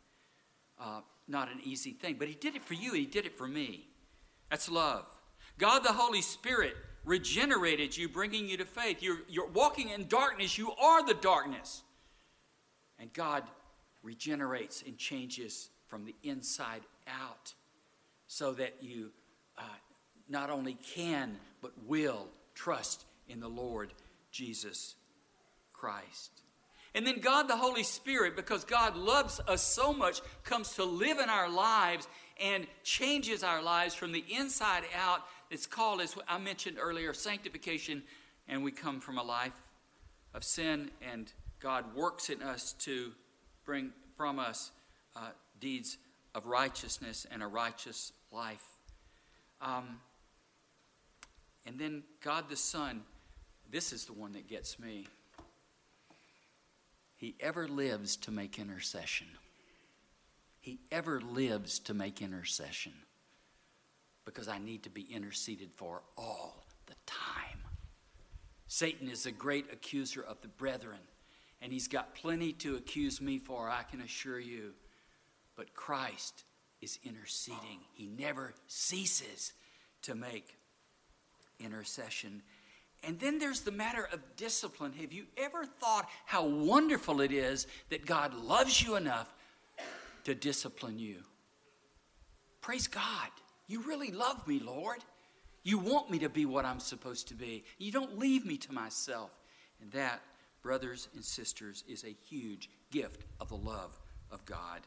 Uh, 0.80 1.00
not 1.26 1.50
an 1.50 1.60
easy 1.64 1.92
thing, 1.92 2.16
but 2.18 2.28
He 2.28 2.34
did 2.34 2.54
it 2.54 2.64
for 2.64 2.74
you, 2.74 2.92
He 2.92 3.06
did 3.06 3.26
it 3.26 3.36
for 3.36 3.48
me. 3.48 3.88
That's 4.50 4.70
love. 4.70 5.06
God 5.58 5.80
the 5.80 5.92
Holy 5.92 6.22
Spirit 6.22 6.74
regenerated 7.04 7.96
you, 7.96 8.08
bringing 8.08 8.48
you 8.48 8.56
to 8.58 8.64
faith. 8.64 9.02
You're, 9.02 9.20
you're 9.28 9.48
walking 9.48 9.90
in 9.90 10.06
darkness, 10.06 10.56
you 10.56 10.72
are 10.72 11.04
the 11.04 11.14
darkness. 11.14 11.82
And 12.98 13.12
God 13.12 13.44
regenerates 14.02 14.82
and 14.86 14.96
changes 14.96 15.70
from 15.86 16.04
the 16.04 16.14
inside 16.22 16.82
out 17.06 17.54
so 18.26 18.52
that 18.52 18.74
you 18.80 19.10
uh, 19.56 19.62
not 20.28 20.50
only 20.50 20.74
can, 20.74 21.36
but 21.60 21.72
will 21.86 22.28
trust 22.54 23.04
in 23.28 23.40
the 23.40 23.48
Lord 23.48 23.92
Jesus 24.38 24.94
Christ. 25.72 26.30
And 26.94 27.04
then 27.04 27.18
God 27.18 27.48
the 27.48 27.56
Holy 27.56 27.82
Spirit, 27.82 28.36
because 28.36 28.64
God 28.64 28.96
loves 28.96 29.40
us 29.48 29.62
so 29.62 29.92
much, 29.92 30.20
comes 30.44 30.74
to 30.74 30.84
live 30.84 31.18
in 31.18 31.28
our 31.28 31.50
lives 31.50 32.06
and 32.40 32.64
changes 32.84 33.42
our 33.42 33.60
lives 33.60 33.94
from 33.94 34.12
the 34.12 34.24
inside 34.30 34.84
out. 34.96 35.22
It's 35.50 35.66
called, 35.66 36.00
as 36.00 36.16
I 36.28 36.38
mentioned 36.38 36.76
earlier, 36.80 37.12
sanctification, 37.14 38.04
and 38.46 38.62
we 38.62 38.70
come 38.70 39.00
from 39.00 39.18
a 39.18 39.24
life 39.24 39.52
of 40.34 40.44
sin, 40.44 40.92
and 41.12 41.30
God 41.58 41.96
works 41.96 42.30
in 42.30 42.40
us 42.40 42.74
to 42.80 43.10
bring 43.64 43.90
from 44.16 44.38
us 44.38 44.70
uh, 45.16 45.30
deeds 45.60 45.98
of 46.34 46.46
righteousness 46.46 47.26
and 47.28 47.42
a 47.42 47.46
righteous 47.48 48.12
life. 48.30 48.64
Um, 49.60 49.98
and 51.66 51.76
then 51.76 52.04
God 52.22 52.48
the 52.48 52.56
Son 52.56 53.02
this 53.70 53.92
is 53.92 54.06
the 54.06 54.12
one 54.12 54.32
that 54.32 54.48
gets 54.48 54.78
me. 54.78 55.06
He 57.16 57.34
ever 57.40 57.68
lives 57.68 58.16
to 58.18 58.30
make 58.30 58.58
intercession. 58.58 59.26
He 60.60 60.80
ever 60.90 61.20
lives 61.20 61.78
to 61.80 61.94
make 61.94 62.22
intercession 62.22 62.92
because 64.24 64.48
I 64.48 64.58
need 64.58 64.82
to 64.82 64.90
be 64.90 65.02
interceded 65.02 65.70
for 65.76 66.02
all 66.16 66.64
the 66.86 66.94
time. 67.06 67.58
Satan 68.68 69.08
is 69.08 69.24
a 69.24 69.32
great 69.32 69.72
accuser 69.72 70.22
of 70.22 70.40
the 70.42 70.48
brethren, 70.48 71.00
and 71.62 71.72
he's 71.72 71.88
got 71.88 72.14
plenty 72.14 72.52
to 72.52 72.76
accuse 72.76 73.20
me 73.20 73.38
for, 73.38 73.70
I 73.70 73.82
can 73.82 74.02
assure 74.02 74.38
you. 74.38 74.74
But 75.56 75.74
Christ 75.74 76.44
is 76.82 76.98
interceding, 77.02 77.80
he 77.94 78.06
never 78.06 78.54
ceases 78.66 79.54
to 80.02 80.14
make 80.14 80.54
intercession. 81.58 82.42
And 83.04 83.18
then 83.20 83.38
there's 83.38 83.60
the 83.60 83.70
matter 83.70 84.08
of 84.12 84.20
discipline. 84.36 84.92
Have 84.94 85.12
you 85.12 85.26
ever 85.36 85.64
thought 85.64 86.08
how 86.26 86.44
wonderful 86.44 87.20
it 87.20 87.32
is 87.32 87.66
that 87.90 88.06
God 88.06 88.34
loves 88.34 88.82
you 88.82 88.96
enough 88.96 89.32
to 90.24 90.34
discipline 90.34 90.98
you? 90.98 91.22
Praise 92.60 92.86
God. 92.86 93.30
You 93.66 93.82
really 93.82 94.10
love 94.10 94.46
me, 94.46 94.58
Lord. 94.58 94.98
You 95.62 95.78
want 95.78 96.10
me 96.10 96.18
to 96.20 96.28
be 96.28 96.46
what 96.46 96.64
I'm 96.64 96.80
supposed 96.80 97.28
to 97.28 97.34
be. 97.34 97.64
You 97.78 97.92
don't 97.92 98.18
leave 98.18 98.44
me 98.44 98.56
to 98.58 98.72
myself. 98.72 99.30
And 99.80 99.92
that, 99.92 100.20
brothers 100.62 101.08
and 101.14 101.24
sisters, 101.24 101.84
is 101.88 102.04
a 102.04 102.16
huge 102.28 102.68
gift 102.90 103.24
of 103.40 103.48
the 103.48 103.56
love 103.56 103.98
of 104.30 104.44
God. 104.44 104.80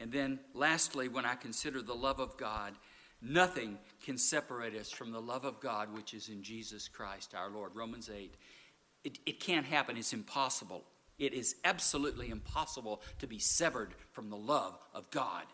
And 0.00 0.10
then, 0.10 0.40
lastly, 0.54 1.08
when 1.08 1.24
I 1.24 1.34
consider 1.34 1.80
the 1.80 1.94
love 1.94 2.18
of 2.18 2.36
God, 2.36 2.74
nothing 3.22 3.78
can 4.04 4.18
separate 4.18 4.74
us 4.74 4.90
from 4.90 5.12
the 5.12 5.20
love 5.20 5.44
of 5.44 5.60
God 5.60 5.94
which 5.94 6.14
is 6.14 6.28
in 6.28 6.42
Jesus 6.42 6.88
Christ 6.88 7.34
our 7.34 7.50
Lord. 7.50 7.72
Romans 7.74 8.10
8. 8.14 8.34
It, 9.04 9.18
it 9.26 9.40
can't 9.40 9.66
happen, 9.66 9.96
it's 9.96 10.12
impossible. 10.12 10.84
It 11.18 11.34
is 11.34 11.56
absolutely 11.64 12.30
impossible 12.30 13.02
to 13.20 13.26
be 13.26 13.38
severed 13.38 13.94
from 14.12 14.30
the 14.30 14.36
love 14.36 14.78
of 14.94 15.10
God 15.10 15.44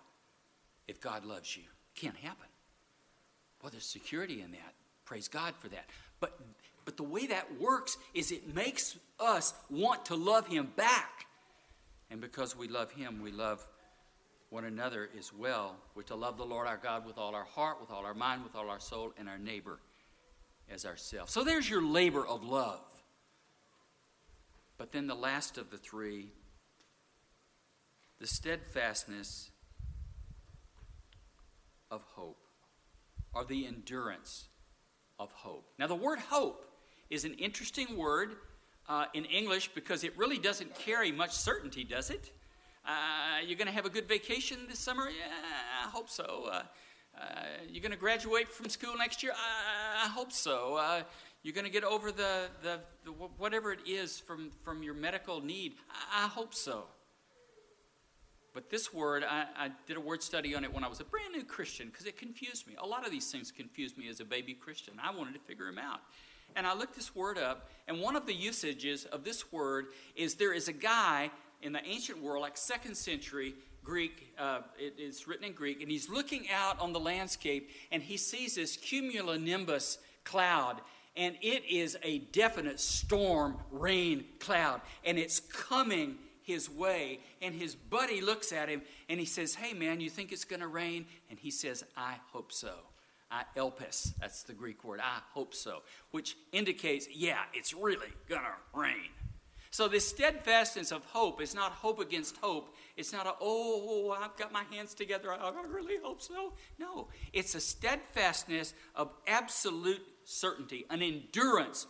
if 0.86 1.00
God 1.00 1.24
loves 1.24 1.56
you. 1.56 1.62
It 1.62 2.00
Can't 2.00 2.16
happen. 2.16 2.46
Well, 3.62 3.70
there's 3.70 3.84
security 3.84 4.40
in 4.40 4.52
that. 4.52 4.74
Praise 5.04 5.28
God 5.28 5.54
for 5.58 5.68
that. 5.68 5.86
But 6.20 6.38
but 6.88 6.96
the 6.96 7.02
way 7.02 7.26
that 7.26 7.60
works 7.60 7.98
is 8.14 8.32
it 8.32 8.54
makes 8.54 8.96
us 9.20 9.52
want 9.68 10.06
to 10.06 10.14
love 10.14 10.46
him 10.46 10.72
back. 10.74 11.26
And 12.10 12.18
because 12.18 12.56
we 12.56 12.66
love 12.66 12.90
him, 12.92 13.20
we 13.20 13.30
love 13.30 13.66
one 14.50 14.64
another 14.64 15.10
as 15.18 15.32
well. 15.32 15.76
We're 15.94 16.02
to 16.04 16.14
love 16.14 16.38
the 16.38 16.44
Lord 16.44 16.66
our 16.66 16.78
God 16.78 17.04
with 17.04 17.18
all 17.18 17.34
our 17.34 17.44
heart, 17.44 17.80
with 17.80 17.90
all 17.90 18.04
our 18.04 18.14
mind, 18.14 18.44
with 18.44 18.54
all 18.54 18.70
our 18.70 18.80
soul, 18.80 19.12
and 19.18 19.28
our 19.28 19.38
neighbor 19.38 19.78
as 20.70 20.84
ourselves. 20.84 21.32
So 21.32 21.44
there's 21.44 21.68
your 21.68 21.82
labor 21.82 22.26
of 22.26 22.44
love. 22.44 22.80
But 24.78 24.92
then 24.92 25.06
the 25.06 25.14
last 25.14 25.58
of 25.58 25.70
the 25.70 25.76
three, 25.76 26.28
the 28.20 28.26
steadfastness 28.26 29.50
of 31.90 32.02
hope, 32.14 32.38
or 33.34 33.44
the 33.44 33.66
endurance 33.66 34.48
of 35.18 35.32
hope. 35.32 35.68
Now, 35.78 35.88
the 35.88 35.94
word 35.94 36.18
hope 36.18 36.64
is 37.10 37.24
an 37.24 37.34
interesting 37.34 37.96
word 37.96 38.36
uh, 38.88 39.06
in 39.14 39.24
English 39.24 39.70
because 39.74 40.04
it 40.04 40.16
really 40.16 40.38
doesn't 40.38 40.74
carry 40.74 41.12
much 41.12 41.32
certainty, 41.32 41.84
does 41.84 42.10
it? 42.10 42.32
Uh, 42.88 43.40
you're 43.46 43.58
going 43.58 43.68
to 43.68 43.74
have 43.74 43.84
a 43.84 43.90
good 43.90 44.08
vacation 44.08 44.56
this 44.66 44.78
summer? 44.78 45.10
Yeah, 45.10 45.26
I 45.84 45.90
hope 45.90 46.08
so. 46.08 46.48
Uh, 46.50 46.62
uh 47.20 47.24
you're 47.68 47.82
going 47.82 47.92
to 47.92 47.98
graduate 47.98 48.48
from 48.48 48.70
school 48.70 48.96
next 48.96 49.22
year? 49.22 49.32
I, 49.36 50.08
hope 50.08 50.32
so. 50.32 50.76
Uh, 50.76 51.02
you're 51.42 51.52
going 51.52 51.66
to 51.66 51.70
get 51.70 51.84
over 51.84 52.10
the, 52.10 52.46
the, 52.62 52.80
the, 53.04 53.10
whatever 53.10 53.72
it 53.72 53.80
is 53.86 54.18
from, 54.18 54.50
from 54.64 54.82
your 54.82 54.94
medical 54.94 55.42
need? 55.42 55.74
I, 55.90 56.24
I 56.24 56.28
hope 56.28 56.54
so. 56.54 56.84
But 58.54 58.70
this 58.70 58.92
word, 58.94 59.22
I, 59.22 59.44
I, 59.54 59.70
did 59.86 59.98
a 59.98 60.00
word 60.00 60.22
study 60.22 60.54
on 60.54 60.64
it 60.64 60.72
when 60.72 60.82
I 60.82 60.88
was 60.88 61.00
a 61.00 61.04
brand 61.04 61.34
new 61.34 61.44
Christian 61.44 61.88
because 61.88 62.06
it 62.06 62.16
confused 62.16 62.66
me. 62.66 62.74
A 62.78 62.86
lot 62.86 63.04
of 63.04 63.12
these 63.12 63.30
things 63.30 63.52
confused 63.52 63.98
me 63.98 64.08
as 64.08 64.20
a 64.20 64.24
baby 64.24 64.54
Christian. 64.54 64.94
I 65.02 65.14
wanted 65.14 65.34
to 65.34 65.40
figure 65.40 65.66
them 65.66 65.78
out. 65.78 66.00
And 66.56 66.66
I 66.66 66.74
looked 66.74 66.96
this 66.96 67.14
word 67.14 67.36
up, 67.36 67.68
and 67.86 68.00
one 68.00 68.16
of 68.16 68.24
the 68.24 68.32
usages 68.32 69.04
of 69.04 69.22
this 69.22 69.52
word 69.52 69.88
is 70.16 70.36
there 70.36 70.54
is 70.54 70.66
a 70.66 70.72
guy 70.72 71.30
in 71.62 71.72
the 71.72 71.84
ancient 71.84 72.22
world, 72.22 72.42
like 72.42 72.56
second 72.56 72.96
century 72.96 73.54
Greek, 73.84 74.34
uh, 74.38 74.60
it 74.78 74.94
is 74.98 75.26
written 75.26 75.46
in 75.46 75.52
Greek, 75.52 75.80
and 75.80 75.90
he's 75.90 76.10
looking 76.10 76.46
out 76.50 76.78
on 76.78 76.92
the 76.92 77.00
landscape 77.00 77.70
and 77.90 78.02
he 78.02 78.18
sees 78.18 78.56
this 78.56 78.76
cumulonimbus 78.76 79.98
cloud, 80.24 80.80
and 81.16 81.36
it 81.40 81.64
is 81.64 81.96
a 82.02 82.18
definite 82.18 82.80
storm 82.80 83.56
rain 83.70 84.24
cloud, 84.40 84.82
and 85.04 85.18
it's 85.18 85.40
coming 85.40 86.16
his 86.42 86.70
way. 86.70 87.20
And 87.42 87.54
his 87.54 87.74
buddy 87.74 88.20
looks 88.20 88.52
at 88.52 88.68
him 88.68 88.82
and 89.08 89.18
he 89.20 89.26
says, 89.26 89.54
Hey 89.54 89.74
man, 89.74 90.00
you 90.00 90.10
think 90.10 90.32
it's 90.32 90.44
going 90.44 90.60
to 90.60 90.68
rain? 90.68 91.06
And 91.30 91.38
he 91.38 91.50
says, 91.50 91.84
I 91.96 92.16
hope 92.32 92.52
so. 92.52 92.74
I 93.30 93.44
elpis, 93.56 94.14
that's 94.18 94.42
the 94.42 94.54
Greek 94.54 94.84
word, 94.84 95.00
I 95.00 95.18
hope 95.34 95.54
so, 95.54 95.82
which 96.12 96.36
indicates, 96.52 97.06
yeah, 97.14 97.40
it's 97.52 97.74
really 97.74 98.08
gonna 98.28 98.54
rain. 98.72 99.10
So, 99.70 99.86
this 99.86 100.08
steadfastness 100.08 100.92
of 100.92 101.04
hope 101.04 101.42
is 101.42 101.54
not 101.54 101.72
hope 101.72 102.00
against 102.00 102.36
hope. 102.38 102.74
It's 102.96 103.12
not 103.12 103.26
a, 103.26 103.34
oh, 103.40 104.16
I've 104.18 104.36
got 104.36 104.52
my 104.52 104.64
hands 104.72 104.94
together, 104.94 105.32
I 105.32 105.52
really 105.68 105.96
hope 106.02 106.22
so. 106.22 106.54
No, 106.78 107.08
it's 107.32 107.54
a 107.54 107.60
steadfastness 107.60 108.72
of 108.94 109.12
absolute 109.26 110.02
certainty, 110.24 110.86
an 110.90 111.02
endurance 111.02 111.86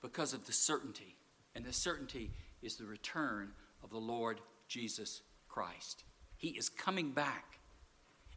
because 0.00 0.32
of 0.32 0.46
the 0.46 0.52
certainty. 0.52 1.16
And 1.54 1.64
the 1.64 1.72
certainty 1.72 2.30
is 2.62 2.76
the 2.76 2.86
return 2.86 3.52
of 3.82 3.90
the 3.90 3.98
Lord 3.98 4.40
Jesus 4.68 5.22
Christ. 5.48 6.04
He 6.36 6.48
is 6.50 6.68
coming 6.68 7.12
back. 7.12 7.58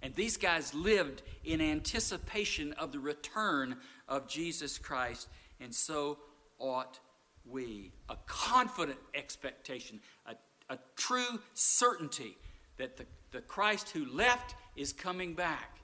And 0.01 0.15
these 0.15 0.37
guys 0.37 0.73
lived 0.73 1.21
in 1.43 1.61
anticipation 1.61 2.73
of 2.73 2.91
the 2.91 2.99
return 2.99 3.77
of 4.07 4.27
Jesus 4.27 4.79
Christ, 4.79 5.27
and 5.59 5.73
so 5.73 6.17
ought 6.57 6.99
we. 7.51 7.91
A 8.09 8.15
confident 8.25 8.99
expectation, 9.13 9.99
a, 10.25 10.35
a 10.69 10.77
true 10.95 11.39
certainty 11.53 12.37
that 12.77 12.97
the, 12.97 13.05
the 13.31 13.41
Christ 13.41 13.89
who 13.89 14.05
left 14.05 14.55
is 14.75 14.93
coming 14.93 15.33
back. 15.33 15.77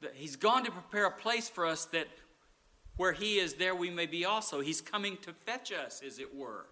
That 0.00 0.12
he's 0.14 0.36
gone 0.36 0.64
to 0.64 0.70
prepare 0.70 1.06
a 1.06 1.10
place 1.10 1.48
for 1.48 1.66
us 1.66 1.84
that 1.86 2.08
where 2.96 3.12
he 3.12 3.38
is, 3.38 3.54
there 3.54 3.74
we 3.74 3.90
may 3.90 4.06
be 4.06 4.24
also. 4.24 4.60
He's 4.60 4.80
coming 4.80 5.16
to 5.22 5.32
fetch 5.32 5.72
us, 5.72 6.02
as 6.06 6.18
it 6.18 6.34
were. 6.34 6.66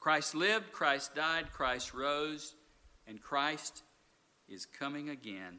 Christ 0.00 0.34
lived, 0.34 0.70
Christ 0.72 1.14
died, 1.14 1.52
Christ 1.52 1.92
rose 1.92 2.54
and 3.06 3.20
Christ 3.20 3.82
is 4.48 4.66
coming 4.66 5.10
again. 5.10 5.58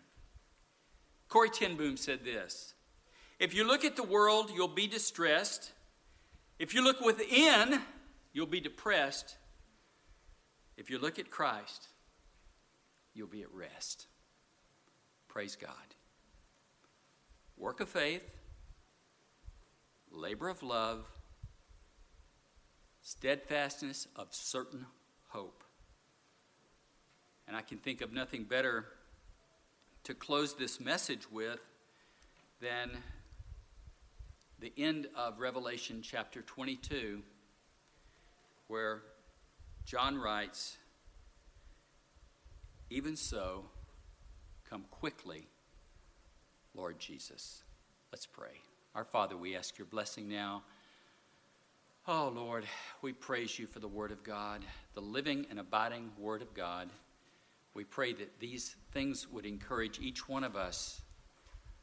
Corrie 1.28 1.50
ten 1.50 1.76
Boom 1.76 1.98
said 1.98 2.24
this 2.24 2.74
If 3.40 3.54
you 3.54 3.66
look 3.68 3.86
at 3.86 3.96
the 3.96 4.04
world, 4.04 4.52
you'll 4.54 4.68
be 4.68 4.88
distressed. 4.88 5.72
If 6.58 6.74
you 6.74 6.84
look 6.84 7.02
within, 7.02 7.82
you'll 8.34 8.48
be 8.48 8.60
depressed. 8.60 9.38
If 10.76 10.90
you 10.90 10.98
look 10.98 11.20
at 11.20 11.30
Christ, 11.30 11.88
you'll 13.14 13.28
be 13.28 13.44
at 13.44 13.54
rest. 13.54 14.08
Praise 15.28 15.56
God. 15.56 15.72
Work 17.58 17.80
of 17.80 17.90
faith, 17.90 18.24
labor 20.12 20.50
of 20.50 20.64
love, 20.64 21.06
steadfastness 23.02 24.08
of 24.16 24.28
certain 24.32 24.86
hope. 25.30 25.64
And 27.48 27.56
I 27.56 27.62
can 27.62 27.78
think 27.78 28.02
of 28.02 28.12
nothing 28.12 28.44
better 28.44 28.86
to 30.04 30.14
close 30.14 30.56
this 30.56 30.80
message 30.80 31.32
with 31.32 31.60
than 32.62 32.92
the 34.60 34.74
end 34.76 35.08
of 35.16 35.40
Revelation 35.40 36.02
chapter 36.02 36.42
22, 36.42 37.22
where 38.68 39.04
John 39.86 40.18
writes, 40.18 40.78
Even 42.90 43.16
so, 43.16 43.66
come 44.68 44.86
quickly, 44.90 45.48
Lord 46.74 46.98
Jesus. 47.00 47.62
Let's 48.12 48.26
pray. 48.26 48.60
Our 48.96 49.06
Father, 49.06 49.38
we 49.38 49.56
ask 49.56 49.78
your 49.78 49.86
blessing 49.86 50.28
now. 50.28 50.64
Oh, 52.08 52.32
Lord, 52.34 52.64
we 53.04 53.14
praise 53.14 53.60
you 53.60 53.68
for 53.68 53.80
the 53.80 53.88
Word 53.88 54.12
of 54.12 54.24
God, 54.24 54.64
the 54.96 55.02
living 55.02 55.46
and 55.52 55.60
abiding 55.60 56.10
Word 56.18 56.42
of 56.42 56.54
God. 56.56 56.90
We 57.76 57.84
pray 57.84 58.14
that 58.14 58.40
these 58.40 58.76
things 58.92 59.28
would 59.32 59.46
encourage 59.46 60.00
each 60.00 60.28
one 60.28 60.44
of 60.44 60.56
us. 60.56 61.00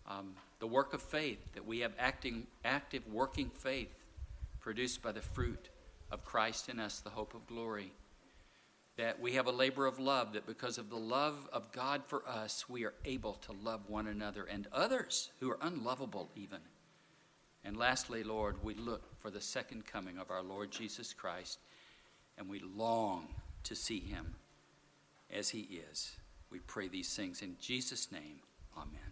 Um, 0.08 0.34
the 0.64 0.68
work 0.68 0.94
of 0.94 1.02
faith, 1.02 1.52
that 1.52 1.66
we 1.66 1.80
have 1.80 1.92
acting, 1.98 2.46
active 2.64 3.02
working 3.12 3.50
faith 3.50 3.94
produced 4.60 5.02
by 5.02 5.12
the 5.12 5.20
fruit 5.20 5.68
of 6.10 6.24
Christ 6.24 6.70
in 6.70 6.80
us, 6.80 7.00
the 7.00 7.10
hope 7.10 7.34
of 7.34 7.46
glory. 7.46 7.92
That 8.96 9.20
we 9.20 9.32
have 9.32 9.46
a 9.46 9.52
labor 9.52 9.84
of 9.84 9.98
love, 9.98 10.32
that 10.32 10.46
because 10.46 10.78
of 10.78 10.88
the 10.88 10.96
love 10.96 11.50
of 11.52 11.70
God 11.70 12.00
for 12.06 12.26
us, 12.26 12.66
we 12.66 12.86
are 12.86 12.94
able 13.04 13.34
to 13.42 13.52
love 13.52 13.90
one 13.90 14.06
another 14.06 14.44
and 14.44 14.66
others 14.72 15.32
who 15.38 15.50
are 15.50 15.58
unlovable, 15.60 16.30
even. 16.34 16.60
And 17.62 17.76
lastly, 17.76 18.24
Lord, 18.24 18.56
we 18.64 18.72
look 18.72 19.20
for 19.20 19.30
the 19.30 19.42
second 19.42 19.84
coming 19.84 20.16
of 20.16 20.30
our 20.30 20.42
Lord 20.42 20.70
Jesus 20.70 21.12
Christ, 21.12 21.58
and 22.38 22.48
we 22.48 22.60
long 22.60 23.28
to 23.64 23.76
see 23.76 24.00
him 24.00 24.34
as 25.30 25.50
he 25.50 25.82
is. 25.90 26.16
We 26.48 26.60
pray 26.60 26.88
these 26.88 27.14
things 27.14 27.42
in 27.42 27.56
Jesus' 27.60 28.10
name. 28.10 28.40
Amen. 28.78 29.03